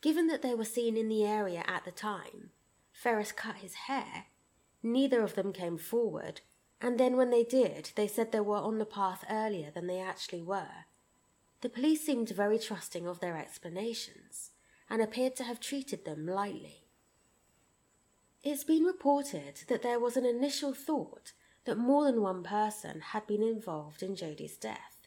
Given 0.00 0.28
that 0.28 0.42
they 0.42 0.54
were 0.54 0.64
seen 0.64 0.96
in 0.96 1.08
the 1.08 1.24
area 1.24 1.64
at 1.66 1.84
the 1.84 1.90
time, 1.90 2.50
Ferris 2.92 3.32
cut 3.32 3.56
his 3.56 3.74
hair, 3.74 4.26
neither 4.82 5.22
of 5.22 5.34
them 5.34 5.52
came 5.52 5.78
forward, 5.78 6.40
and 6.80 6.98
then 6.98 7.16
when 7.16 7.30
they 7.30 7.44
did, 7.44 7.92
they 7.94 8.08
said 8.08 8.32
they 8.32 8.40
were 8.40 8.56
on 8.56 8.78
the 8.78 8.84
path 8.84 9.24
earlier 9.30 9.70
than 9.70 9.86
they 9.86 10.00
actually 10.00 10.42
were. 10.42 10.86
The 11.60 11.68
police 11.68 12.04
seemed 12.04 12.30
very 12.30 12.58
trusting 12.58 13.06
of 13.06 13.20
their 13.20 13.36
explanations 13.36 14.50
and 14.90 15.00
appeared 15.00 15.36
to 15.36 15.44
have 15.44 15.60
treated 15.60 16.04
them 16.04 16.26
lightly. 16.26 16.88
It's 18.42 18.64
been 18.64 18.82
reported 18.82 19.62
that 19.68 19.82
there 19.82 20.00
was 20.00 20.16
an 20.16 20.26
initial 20.26 20.74
thought 20.74 21.32
that 21.64 21.78
more 21.78 22.04
than 22.04 22.20
one 22.20 22.42
person 22.42 23.00
had 23.00 23.26
been 23.28 23.42
involved 23.42 24.02
in 24.02 24.16
Jodi's 24.16 24.56
death, 24.56 25.06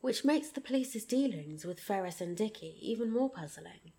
which 0.00 0.24
makes 0.24 0.48
the 0.48 0.62
police's 0.62 1.04
dealings 1.04 1.66
with 1.66 1.78
Ferris 1.78 2.22
and 2.22 2.34
Dicky 2.34 2.78
even 2.80 3.10
more 3.10 3.28
puzzling. 3.28 3.92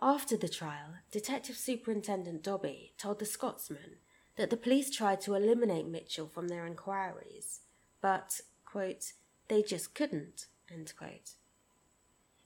After 0.00 0.36
the 0.36 0.48
trial, 0.48 0.96
Detective 1.10 1.56
Superintendent 1.56 2.42
Dobbie 2.42 2.92
told 2.98 3.18
the 3.18 3.26
Scotsman 3.26 3.98
that 4.36 4.50
the 4.50 4.56
police 4.56 4.90
tried 4.90 5.20
to 5.22 5.34
eliminate 5.34 5.86
Mitchell 5.86 6.26
from 6.26 6.48
their 6.48 6.66
inquiries, 6.66 7.60
but, 8.00 8.40
quote, 8.64 9.12
they 9.48 9.62
just 9.62 9.94
couldn't, 9.94 10.46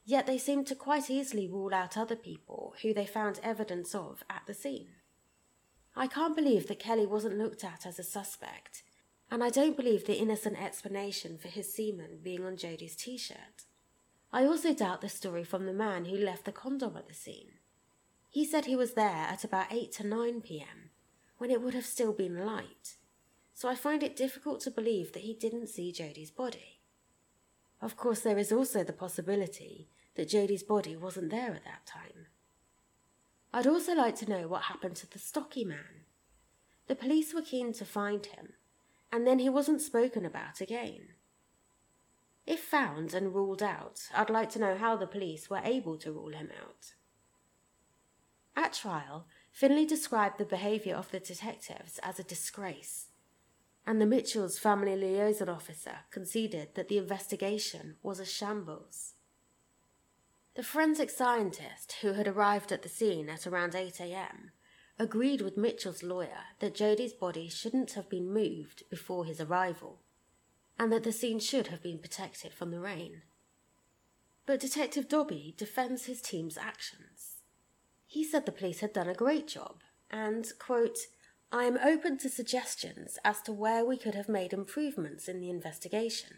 Yet 0.05 0.25
they 0.25 0.37
seemed 0.37 0.67
to 0.67 0.75
quite 0.75 1.09
easily 1.09 1.47
rule 1.47 1.73
out 1.73 1.97
other 1.97 2.15
people 2.15 2.75
who 2.81 2.93
they 2.93 3.05
found 3.05 3.39
evidence 3.43 3.93
of 3.93 4.23
at 4.29 4.43
the 4.45 4.53
scene. 4.53 4.89
I 5.95 6.07
can't 6.07 6.35
believe 6.35 6.67
that 6.67 6.79
Kelly 6.79 7.05
wasn't 7.05 7.37
looked 7.37 7.63
at 7.63 7.85
as 7.85 7.99
a 7.99 8.03
suspect, 8.03 8.83
and 9.31 9.43
I 9.43 9.49
don't 9.49 9.77
believe 9.77 10.05
the 10.05 10.17
innocent 10.17 10.61
explanation 10.61 11.37
for 11.37 11.47
his 11.47 11.73
semen 11.73 12.19
being 12.23 12.45
on 12.45 12.57
Jodi's 12.57 12.95
t 12.95 13.17
shirt. 13.17 13.65
I 14.31 14.45
also 14.45 14.73
doubt 14.73 15.01
the 15.01 15.09
story 15.09 15.43
from 15.43 15.65
the 15.65 15.73
man 15.73 16.05
who 16.05 16.15
left 16.15 16.45
the 16.45 16.51
condom 16.51 16.95
at 16.95 17.07
the 17.07 17.15
scene. 17.15 17.53
He 18.29 18.45
said 18.45 18.65
he 18.65 18.75
was 18.75 18.93
there 18.93 19.25
at 19.27 19.43
about 19.43 19.71
8 19.71 19.91
to 19.93 20.05
9 20.05 20.41
pm, 20.41 20.91
when 21.39 21.49
it 21.49 21.61
would 21.61 21.73
have 21.73 21.85
still 21.85 22.13
been 22.13 22.45
light, 22.45 22.97
so 23.55 23.67
I 23.67 23.75
find 23.75 24.03
it 24.03 24.15
difficult 24.15 24.61
to 24.61 24.71
believe 24.71 25.13
that 25.13 25.23
he 25.23 25.33
didn't 25.33 25.67
see 25.67 25.91
Jodi's 25.91 26.29
body. 26.29 26.79
Of 27.81 27.97
course, 27.97 28.19
there 28.19 28.37
is 28.37 28.51
also 28.51 28.83
the 28.83 28.93
possibility 28.93 29.89
that 30.15 30.29
Jodi's 30.29 30.63
body 30.63 30.95
wasn't 30.95 31.31
there 31.31 31.53
at 31.53 31.63
that 31.63 31.85
time. 31.85 32.27
I'd 33.51 33.67
also 33.67 33.95
like 33.95 34.15
to 34.17 34.29
know 34.29 34.47
what 34.47 34.63
happened 34.63 34.95
to 34.97 35.09
the 35.09 35.17
stocky 35.17 35.65
man. 35.65 36.05
The 36.87 36.95
police 36.95 37.33
were 37.33 37.41
keen 37.41 37.73
to 37.73 37.85
find 37.85 38.25
him, 38.25 38.53
and 39.11 39.25
then 39.25 39.39
he 39.39 39.49
wasn't 39.49 39.81
spoken 39.81 40.25
about 40.25 40.61
again. 40.61 41.13
If 42.49 42.61
found 42.61 43.13
and 43.13 43.35
ruled 43.35 43.61
out, 43.61 44.09
I'd 44.11 44.31
like 44.31 44.49
to 44.51 44.59
know 44.59 44.75
how 44.75 44.95
the 44.95 45.05
police 45.05 45.51
were 45.51 45.61
able 45.63 45.99
to 45.99 46.11
rule 46.11 46.33
him 46.33 46.49
out. 46.59 46.95
At 48.55 48.73
trial, 48.73 49.27
Findlay 49.51 49.85
described 49.85 50.39
the 50.39 50.45
behaviour 50.45 50.95
of 50.95 51.11
the 51.11 51.19
detectives 51.19 51.99
as 52.01 52.19
a 52.19 52.23
disgrace, 52.23 53.09
and 53.85 54.01
the 54.01 54.07
Mitchells' 54.07 54.57
family 54.57 54.95
liaison 54.95 55.47
officer 55.47 55.99
conceded 56.09 56.73
that 56.73 56.87
the 56.87 56.97
investigation 56.97 57.97
was 58.01 58.19
a 58.19 58.25
shambles. 58.25 59.13
The 60.55 60.63
forensic 60.63 61.11
scientist, 61.11 61.97
who 62.01 62.13
had 62.13 62.27
arrived 62.27 62.71
at 62.71 62.81
the 62.81 62.89
scene 62.89 63.29
at 63.29 63.45
around 63.45 63.75
8 63.75 64.01
am, 64.01 64.53
agreed 64.97 65.41
with 65.41 65.55
Mitchell's 65.55 66.01
lawyer 66.01 66.45
that 66.61 66.73
Jodi's 66.73 67.13
body 67.13 67.47
shouldn't 67.47 67.91
have 67.91 68.09
been 68.09 68.33
moved 68.33 68.89
before 68.89 69.25
his 69.25 69.39
arrival, 69.39 70.01
and 70.79 70.91
that 70.93 71.03
the 71.03 71.11
scene 71.11 71.39
should 71.39 71.67
have 71.67 71.83
been 71.83 71.99
protected 71.99 72.53
from 72.53 72.71
the 72.71 72.79
rain. 72.79 73.21
But 74.45 74.61
Detective 74.61 75.09
Dobbie 75.09 75.53
defends 75.57 76.05
his 76.05 76.21
team's 76.21 76.57
actions. 76.57 77.35
He 78.07 78.23
said 78.23 78.45
the 78.45 78.51
police 78.51 78.79
had 78.79 78.93
done 78.93 79.09
a 79.09 79.13
great 79.13 79.47
job, 79.47 79.81
and, 80.09 80.51
quote, 80.57 80.97
I 81.51 81.65
am 81.65 81.77
open 81.83 82.17
to 82.19 82.29
suggestions 82.29 83.19
as 83.23 83.41
to 83.41 83.51
where 83.51 83.83
we 83.83 83.97
could 83.97 84.15
have 84.15 84.29
made 84.29 84.53
improvements 84.53 85.27
in 85.27 85.39
the 85.39 85.49
investigation, 85.49 86.37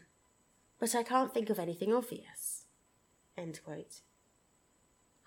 but 0.79 0.95
I 0.95 1.03
can't 1.03 1.33
think 1.33 1.49
of 1.49 1.59
anything 1.59 1.93
obvious. 1.93 2.65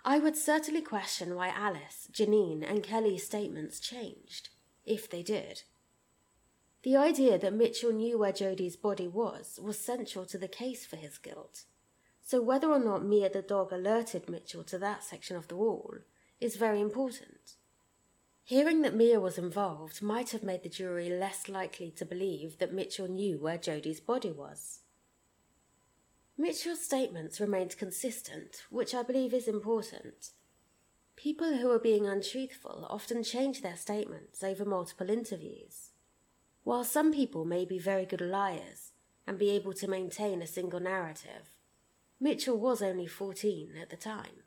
I 0.05 0.19
would 0.19 0.37
certainly 0.37 0.83
question 0.83 1.35
why 1.35 1.49
Alice, 1.49 2.09
Janine, 2.13 2.69
and 2.69 2.83
Kelly's 2.83 3.25
statements 3.25 3.81
changed, 3.81 4.51
if 4.85 5.09
they 5.09 5.23
did. 5.23 5.63
The 6.85 6.97
idea 6.97 7.39
that 7.39 7.55
Mitchell 7.55 7.93
knew 7.93 8.19
where 8.19 8.31
Jodi's 8.31 8.77
body 8.77 9.09
was 9.09 9.59
was 9.63 9.79
central 9.79 10.27
to 10.27 10.37
the 10.37 10.49
case 10.49 10.85
for 10.85 10.97
his 10.97 11.17
guilt. 11.17 11.65
So 12.23 12.43
whether 12.43 12.71
or 12.71 12.79
not 12.79 13.07
Mia 13.07 13.31
the 13.31 13.41
dog 13.41 13.73
alerted 13.73 14.29
Mitchell 14.29 14.63
to 14.65 14.79
that 14.81 15.03
section 15.03 15.35
of 15.35 15.49
the 15.49 15.57
wall 15.57 16.01
is 16.43 16.57
very 16.57 16.83
important. 16.83 17.57
Hearing 18.45 18.83
that 18.83 18.95
Mia 18.95 19.19
was 19.19 19.39
involved 19.39 20.03
might 20.03 20.33
have 20.33 20.43
made 20.43 20.63
the 20.63 20.69
jury 20.69 21.09
less 21.09 21.49
likely 21.49 21.91
to 21.93 22.05
believe 22.05 22.59
that 22.59 22.75
Mitchell 22.75 23.09
knew 23.09 23.39
where 23.39 23.57
Jodi's 23.57 24.01
body 24.01 24.31
was. 24.31 24.81
Mitchell's 26.37 26.85
statements 26.85 27.41
remained 27.41 27.79
consistent, 27.79 28.65
which 28.69 28.95
I 28.95 29.03
believe 29.03 29.33
is 29.33 29.49
important. 29.49 30.33
People 31.17 31.57
who 31.57 31.71
are 31.71 31.79
being 31.79 32.07
untruthful 32.07 32.87
often 32.91 33.23
change 33.23 33.63
their 33.63 33.77
statements 33.77 34.43
over 34.43 34.67
multiple 34.67 35.09
interviews. 35.09 35.93
While 36.65 36.85
some 36.85 37.13
people 37.13 37.45
may 37.45 37.65
be 37.65 37.79
very 37.79 38.07
good 38.07 38.23
liars 38.23 38.93
and 39.27 39.39
be 39.39 39.51
able 39.51 39.75
to 39.75 39.89
maintain 39.89 40.43
a 40.43 40.47
single 40.47 40.81
narrative, 40.81 41.55
Mitchell 42.19 42.59
was 42.59 42.81
only 42.81 43.07
14 43.07 43.75
at 43.81 43.91
the 43.91 43.97
time. 43.97 44.43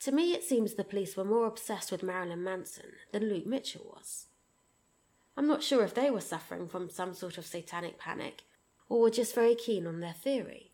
To 0.00 0.12
me, 0.12 0.32
it 0.32 0.42
seems 0.42 0.74
the 0.74 0.84
police 0.84 1.16
were 1.16 1.24
more 1.24 1.46
obsessed 1.46 1.92
with 1.92 2.02
Marilyn 2.02 2.42
Manson 2.42 2.92
than 3.12 3.28
Luke 3.28 3.46
Mitchell 3.46 3.94
was. 3.94 4.28
I'm 5.36 5.46
not 5.46 5.62
sure 5.62 5.84
if 5.84 5.94
they 5.94 6.10
were 6.10 6.20
suffering 6.20 6.68
from 6.68 6.88
some 6.88 7.12
sort 7.12 7.38
of 7.38 7.46
satanic 7.46 7.98
panic 7.98 8.44
or 8.88 9.00
were 9.00 9.10
just 9.10 9.34
very 9.34 9.54
keen 9.54 9.86
on 9.86 10.00
their 10.00 10.12
theory. 10.12 10.72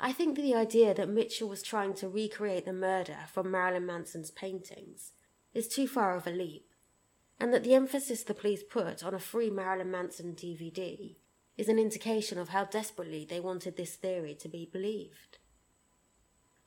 I 0.00 0.12
think 0.12 0.36
the 0.36 0.54
idea 0.54 0.94
that 0.94 1.08
Mitchell 1.08 1.48
was 1.48 1.62
trying 1.62 1.94
to 1.94 2.08
recreate 2.08 2.64
the 2.64 2.72
murder 2.72 3.18
from 3.32 3.50
Marilyn 3.50 3.86
Manson's 3.86 4.30
paintings 4.30 5.12
is 5.52 5.68
too 5.68 5.88
far 5.88 6.16
of 6.16 6.26
a 6.26 6.30
leap, 6.30 6.67
and 7.40 7.52
that 7.52 7.62
the 7.64 7.74
emphasis 7.74 8.22
the 8.22 8.34
police 8.34 8.62
put 8.62 9.04
on 9.04 9.14
a 9.14 9.18
free 9.18 9.50
Marilyn 9.50 9.90
Manson 9.90 10.34
DVD 10.34 11.16
is 11.56 11.68
an 11.68 11.78
indication 11.78 12.38
of 12.38 12.50
how 12.50 12.64
desperately 12.64 13.26
they 13.28 13.40
wanted 13.40 13.76
this 13.76 13.94
theory 13.94 14.34
to 14.34 14.48
be 14.48 14.68
believed. 14.70 15.38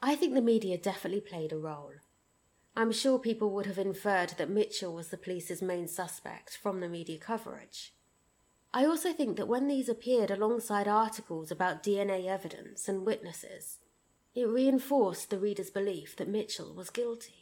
I 0.02 0.16
think 0.16 0.34
the 0.34 0.42
media 0.42 0.78
definitely 0.78 1.22
played 1.22 1.52
a 1.52 1.58
role. 1.58 1.94
I'm 2.76 2.92
sure 2.92 3.20
people 3.20 3.52
would 3.52 3.66
have 3.66 3.78
inferred 3.78 4.36
that 4.38 4.50
Mitchell 4.50 4.94
was 4.94 5.10
the 5.10 5.18
police's 5.18 5.62
main 5.62 5.88
suspect 5.88 6.58
from 6.58 6.80
the 6.80 6.90
media 6.90 7.18
coverage. 7.18 7.94
I 8.74 8.86
also 8.86 9.12
think 9.12 9.36
that 9.36 9.50
when 9.50 9.68
these 9.68 9.90
appeared 9.90 10.32
alongside 10.32 10.88
articles 10.88 11.52
about 11.52 11.84
DNA 11.84 12.28
evidence 12.28 12.88
and 12.88 13.06
witnesses, 13.06 13.80
it 14.34 14.48
reinforced 14.48 15.30
the 15.30 15.38
reader's 15.38 15.70
belief 15.70 16.16
that 16.16 16.30
Mitchell 16.30 16.74
was 16.74 16.90
guilty. 16.90 17.41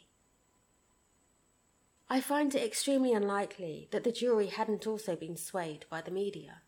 I 2.12 2.20
find 2.20 2.52
it 2.56 2.64
extremely 2.64 3.12
unlikely 3.12 3.86
that 3.92 4.02
the 4.02 4.10
jury 4.10 4.48
hadn't 4.48 4.84
also 4.84 5.14
been 5.14 5.36
swayed 5.36 5.84
by 5.88 6.00
the 6.00 6.10
media. 6.10 6.62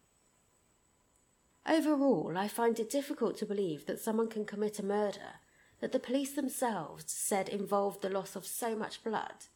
Overall, 1.67 2.35
I 2.37 2.47
find 2.47 2.79
it 2.79 2.89
difficult 2.89 3.37
to 3.39 3.47
believe 3.47 3.87
that 3.87 3.99
someone 3.99 4.29
can 4.29 4.45
commit 4.45 4.79
a 4.79 4.85
murder 4.85 5.41
that 5.81 5.91
the 5.91 5.99
police 5.99 6.31
themselves 6.33 7.07
said 7.09 7.49
involved 7.49 8.03
the 8.03 8.09
loss 8.09 8.37
of 8.37 8.47
so 8.47 8.77
much 8.77 9.03
blood 9.03 9.47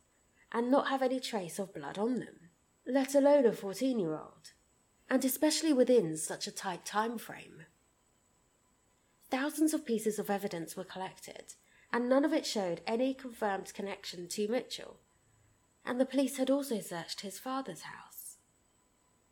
and 0.50 0.72
not 0.72 0.88
have 0.88 1.02
any 1.02 1.20
trace 1.20 1.60
of 1.60 1.72
blood 1.72 1.98
on 1.98 2.18
them, 2.18 2.50
let 2.84 3.14
alone 3.14 3.46
a 3.46 3.52
14 3.52 4.00
year 4.00 4.14
old, 4.14 4.54
and 5.08 5.24
especially 5.24 5.72
within 5.72 6.16
such 6.16 6.48
a 6.48 6.52
tight 6.52 6.84
time 6.84 7.16
frame. 7.16 7.62
Thousands 9.30 9.72
of 9.72 9.86
pieces 9.86 10.18
of 10.18 10.30
evidence 10.30 10.76
were 10.76 10.82
collected, 10.82 11.54
and 11.92 12.08
none 12.08 12.24
of 12.24 12.32
it 12.32 12.44
showed 12.44 12.80
any 12.88 13.14
confirmed 13.14 13.72
connection 13.72 14.26
to 14.28 14.48
Mitchell, 14.48 14.98
and 15.86 16.00
the 16.00 16.04
police 16.04 16.36
had 16.36 16.50
also 16.50 16.80
searched 16.80 17.20
his 17.20 17.38
father's 17.38 17.82
house. 17.82 18.36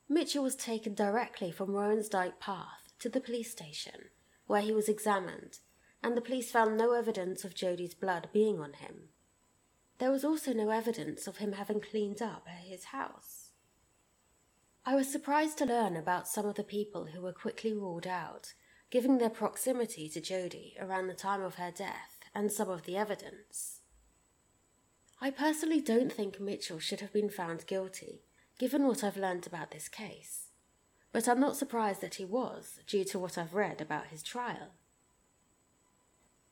Mitchell 0.09 0.45
was 0.45 0.55
taken 0.55 0.95
directly 0.95 1.51
from 1.51 1.73
Roan's 1.73 2.09
Dyke 2.09 2.39
Path 2.39 2.93
to 3.01 3.09
the 3.09 3.21
police 3.21 3.51
station, 3.51 4.11
where 4.47 4.61
he 4.63 4.73
was 4.73 4.89
examined, 4.89 5.59
and 6.03 6.17
the 6.17 6.21
police 6.21 6.53
found 6.53 6.77
no 6.77 6.93
evidence 6.93 7.45
of 7.45 7.55
Jodi's 7.55 7.95
blood 7.95 8.29
being 8.33 8.61
on 8.61 8.75
him. 8.75 9.09
There 9.99 10.13
was 10.13 10.25
also 10.25 10.53
no 10.53 10.71
evidence 10.71 11.27
of 11.27 11.39
him 11.39 11.53
having 11.53 11.81
cleaned 11.81 12.23
up 12.23 12.47
at 12.47 12.65
his 12.65 12.85
house. 12.87 13.51
I 14.87 14.95
was 14.95 15.11
surprised 15.11 15.59
to 15.59 15.65
learn 15.65 15.97
about 15.97 16.29
some 16.29 16.47
of 16.47 16.57
the 16.57 16.63
people 16.65 17.07
who 17.07 17.23
were 17.23 17.33
quickly 17.33 17.73
ruled 17.73 18.07
out, 18.07 18.53
given 18.91 19.19
their 19.19 19.31
proximity 19.31 20.09
to 20.11 20.21
Jodi 20.21 20.77
around 20.79 21.07
the 21.07 21.15
time 21.15 21.43
of 21.43 21.55
her 21.55 21.71
death 21.71 22.21
and 22.35 22.53
some 22.53 22.69
of 22.69 22.85
the 22.85 22.97
evidence. 22.97 23.81
I 25.25 25.31
personally 25.31 25.81
don't 25.81 26.13
think 26.13 26.39
Mitchell 26.39 26.79
should 26.79 27.01
have 27.01 27.11
been 27.11 27.31
found 27.31 27.67
guilty, 27.67 28.21
given 28.59 28.87
what 28.87 29.03
I've 29.03 29.17
learned 29.17 29.47
about 29.47 29.71
this 29.71 29.89
case, 29.89 30.51
but 31.13 31.27
I'm 31.27 31.41
not 31.41 31.57
surprised 31.57 32.03
that 32.03 32.17
he 32.17 32.27
was, 32.27 32.81
due 32.87 33.05
to 33.05 33.19
what 33.19 33.39
I've 33.39 33.55
read 33.55 33.81
about 33.81 34.09
his 34.09 34.23
trial. 34.23 34.75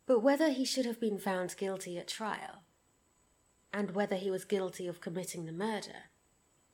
But 0.06 0.20
whether 0.20 0.48
he 0.48 0.64
should 0.64 0.86
have 0.86 0.98
been 0.98 1.18
found 1.18 1.54
guilty 1.58 1.98
at 1.98 2.08
trial, 2.08 2.62
and 3.74 3.90
whether 3.90 4.16
he 4.16 4.30
was 4.30 4.46
guilty 4.46 4.86
of 4.86 5.02
committing 5.02 5.44
the 5.44 5.52
murder, 5.52 6.08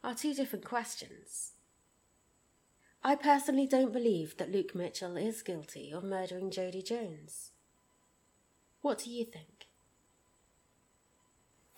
are 0.05 0.15
two 0.15 0.35
different 0.35 0.65
questions. 0.65 1.55
I 3.03 3.17
personally 3.17 3.67
don't 3.67 3.93
believe 3.93 4.37
that 4.37 4.53
Luke 4.53 4.73
Mitchell 4.73 5.17
is 5.17 5.43
guilty 5.43 5.91
of 5.91 6.05
murdering 6.05 6.53
Jodi 6.53 6.81
Jones. 6.81 7.51
What 8.83 8.99
do 8.99 9.11
you 9.11 9.25
think? 9.25 9.68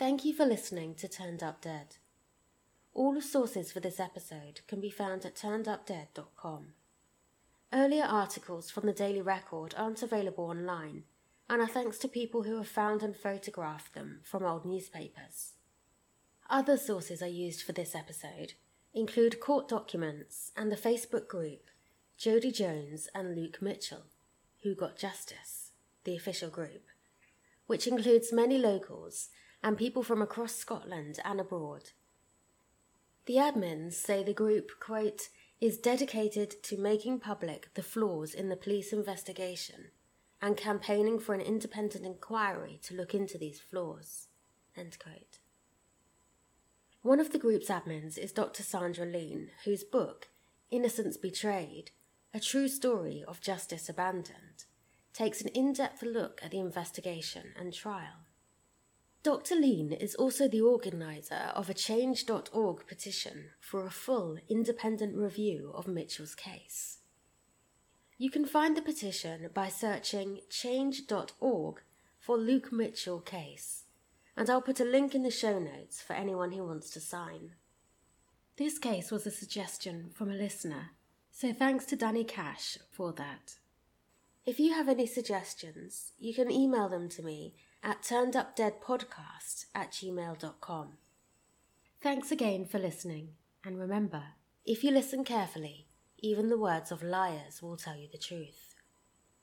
Thank 0.01 0.25
you 0.25 0.33
for 0.33 0.47
listening 0.47 0.95
to 0.95 1.09
Turned 1.09 1.43
Up 1.43 1.61
Dead. 1.61 1.97
All 2.95 3.13
the 3.13 3.21
sources 3.21 3.71
for 3.71 3.81
this 3.81 4.01
episode 4.01 4.63
can 4.67 4.81
be 4.81 4.89
found 4.89 5.27
at 5.27 5.35
turnedupdead.com. 5.35 6.69
Earlier 7.71 8.05
articles 8.05 8.71
from 8.71 8.87
the 8.87 8.95
Daily 8.95 9.21
Record 9.21 9.75
aren't 9.77 10.03
available 10.03 10.45
online, 10.45 11.03
and 11.51 11.61
are 11.61 11.69
thanks 11.69 11.99
to 11.99 12.09
people 12.09 12.45
who 12.45 12.57
have 12.57 12.67
found 12.67 13.03
and 13.03 13.15
photographed 13.15 13.93
them 13.93 14.21
from 14.25 14.43
old 14.43 14.65
newspapers. 14.65 15.53
Other 16.49 16.79
sources 16.79 17.23
I 17.23 17.27
used 17.27 17.61
for 17.61 17.73
this 17.73 17.95
episode 17.95 18.55
include 18.95 19.39
court 19.39 19.69
documents 19.69 20.51
and 20.57 20.73
the 20.73 20.77
Facebook 20.77 21.29
group 21.29 21.69
Jodi 22.17 22.53
Jones 22.53 23.07
and 23.15 23.37
Luke 23.37 23.61
Mitchell, 23.61 24.07
Who 24.63 24.75
Got 24.75 24.97
Justice, 24.97 25.73
the 26.05 26.17
official 26.17 26.49
group, 26.49 26.87
which 27.67 27.87
includes 27.87 28.33
many 28.33 28.57
locals 28.57 29.29
and 29.63 29.77
people 29.77 30.03
from 30.03 30.23
across 30.23 30.55
Scotland 30.55 31.19
and 31.25 31.41
abroad. 31.41 31.91
The 33.27 33.37
admins 33.37 33.93
say 33.95 34.23
the 34.23 34.33
group, 34.33 34.71
quote, 34.81 35.29
is 35.61 35.77
dedicated 35.77 36.63
to 36.63 36.79
making 36.79 37.21
public 37.21 37.69
the 37.75 37.83
flaws 37.83 38.33
in 38.33 38.49
the 38.49 38.57
police 38.57 38.93
investigation 38.93 39.91
and 40.41 40.57
campaigning 40.57 41.19
for 41.19 41.35
an 41.35 41.41
independent 41.41 42.05
inquiry 42.05 42.79
to 42.83 42.95
look 42.95 43.15
into 43.15 43.37
these 43.37 43.61
flaws. 43.61 44.29
One 47.03 47.21
of 47.21 47.33
the 47.33 47.39
group's 47.39 47.69
admins 47.69 48.17
is 48.17 48.33
Dr. 48.33 48.63
Sandra 48.63 49.05
Lean, 49.05 49.51
whose 49.65 49.85
book, 49.85 50.29
Innocence 50.71 51.17
Betrayed 51.17 51.91
A 52.33 52.41
True 52.41 52.69
Story 52.69 53.23
of 53.27 53.41
Justice 53.41 53.89
Abandoned, 53.89 54.65
takes 55.13 55.43
an 55.43 55.49
in 55.49 55.73
depth 55.73 56.03
look 56.03 56.41
at 56.43 56.53
the 56.53 56.61
investigation 56.61 57.53
and 57.59 57.75
trial. 57.75 58.27
Dr. 59.23 59.55
Lean 59.55 59.93
is 59.93 60.15
also 60.15 60.49
the 60.49 60.63
organiser 60.63 61.53
of 61.55 61.69
a 61.69 61.75
Change.org 61.75 62.87
petition 62.87 63.51
for 63.61 63.85
a 63.85 63.91
full 63.91 64.39
independent 64.49 65.15
review 65.15 65.73
of 65.75 65.87
Mitchell's 65.87 66.35
case. 66.35 67.01
You 68.17 68.31
can 68.31 68.47
find 68.47 68.77
the 68.77 68.83
petition 68.83 69.51
by 69.53 69.69
searching 69.69 70.41
change.org 70.49 71.83
for 72.19 72.39
Luke 72.39 72.73
Mitchell 72.73 73.21
case, 73.21 73.85
and 74.39 74.49
I'll 74.49 74.63
put 74.63 74.81
a 74.81 74.85
link 74.85 75.15
in 75.15 75.23
the 75.23 75.31
show 75.31 75.59
notes 75.59 76.01
for 76.01 76.15
anyone 76.15 76.53
who 76.53 76.65
wants 76.65 76.89
to 76.91 77.01
sign. 77.01 77.53
This 78.57 78.79
case 78.79 79.11
was 79.11 79.27
a 79.27 79.31
suggestion 79.31 80.11
from 80.15 80.31
a 80.31 80.35
listener, 80.35 80.93
so 81.31 81.53
thanks 81.53 81.85
to 81.87 81.97
Danny 81.97 82.25
Cash 82.25 82.79
for 82.91 83.13
that. 83.15 83.57
If 84.47 84.59
you 84.59 84.73
have 84.73 84.89
any 84.89 85.07
suggestions, 85.07 86.13
you 86.19 86.33
can 86.33 86.51
email 86.51 86.89
them 86.89 87.11
to 87.11 87.23
me 87.23 87.55
at 87.83 88.03
turnedupdeadpodcast 88.03 89.67
at 89.75 89.93
gmail.com. 89.93 90.89
Thanks 92.03 92.31
again 92.31 92.65
for 92.67 92.79
listening, 92.79 93.31
and 93.65 93.79
remember, 93.79 94.23
if 94.65 94.85
you 94.85 94.91
listen 94.91 95.25
carefully, 95.25 95.87
even 96.19 96.49
the 96.49 96.59
words 96.59 96.93
of 96.93 97.03
liars 97.03 97.63
will 97.63 97.77
tell 97.77 97.97
you 97.97 98.09
the 98.11 98.19
truth. 98.19 98.70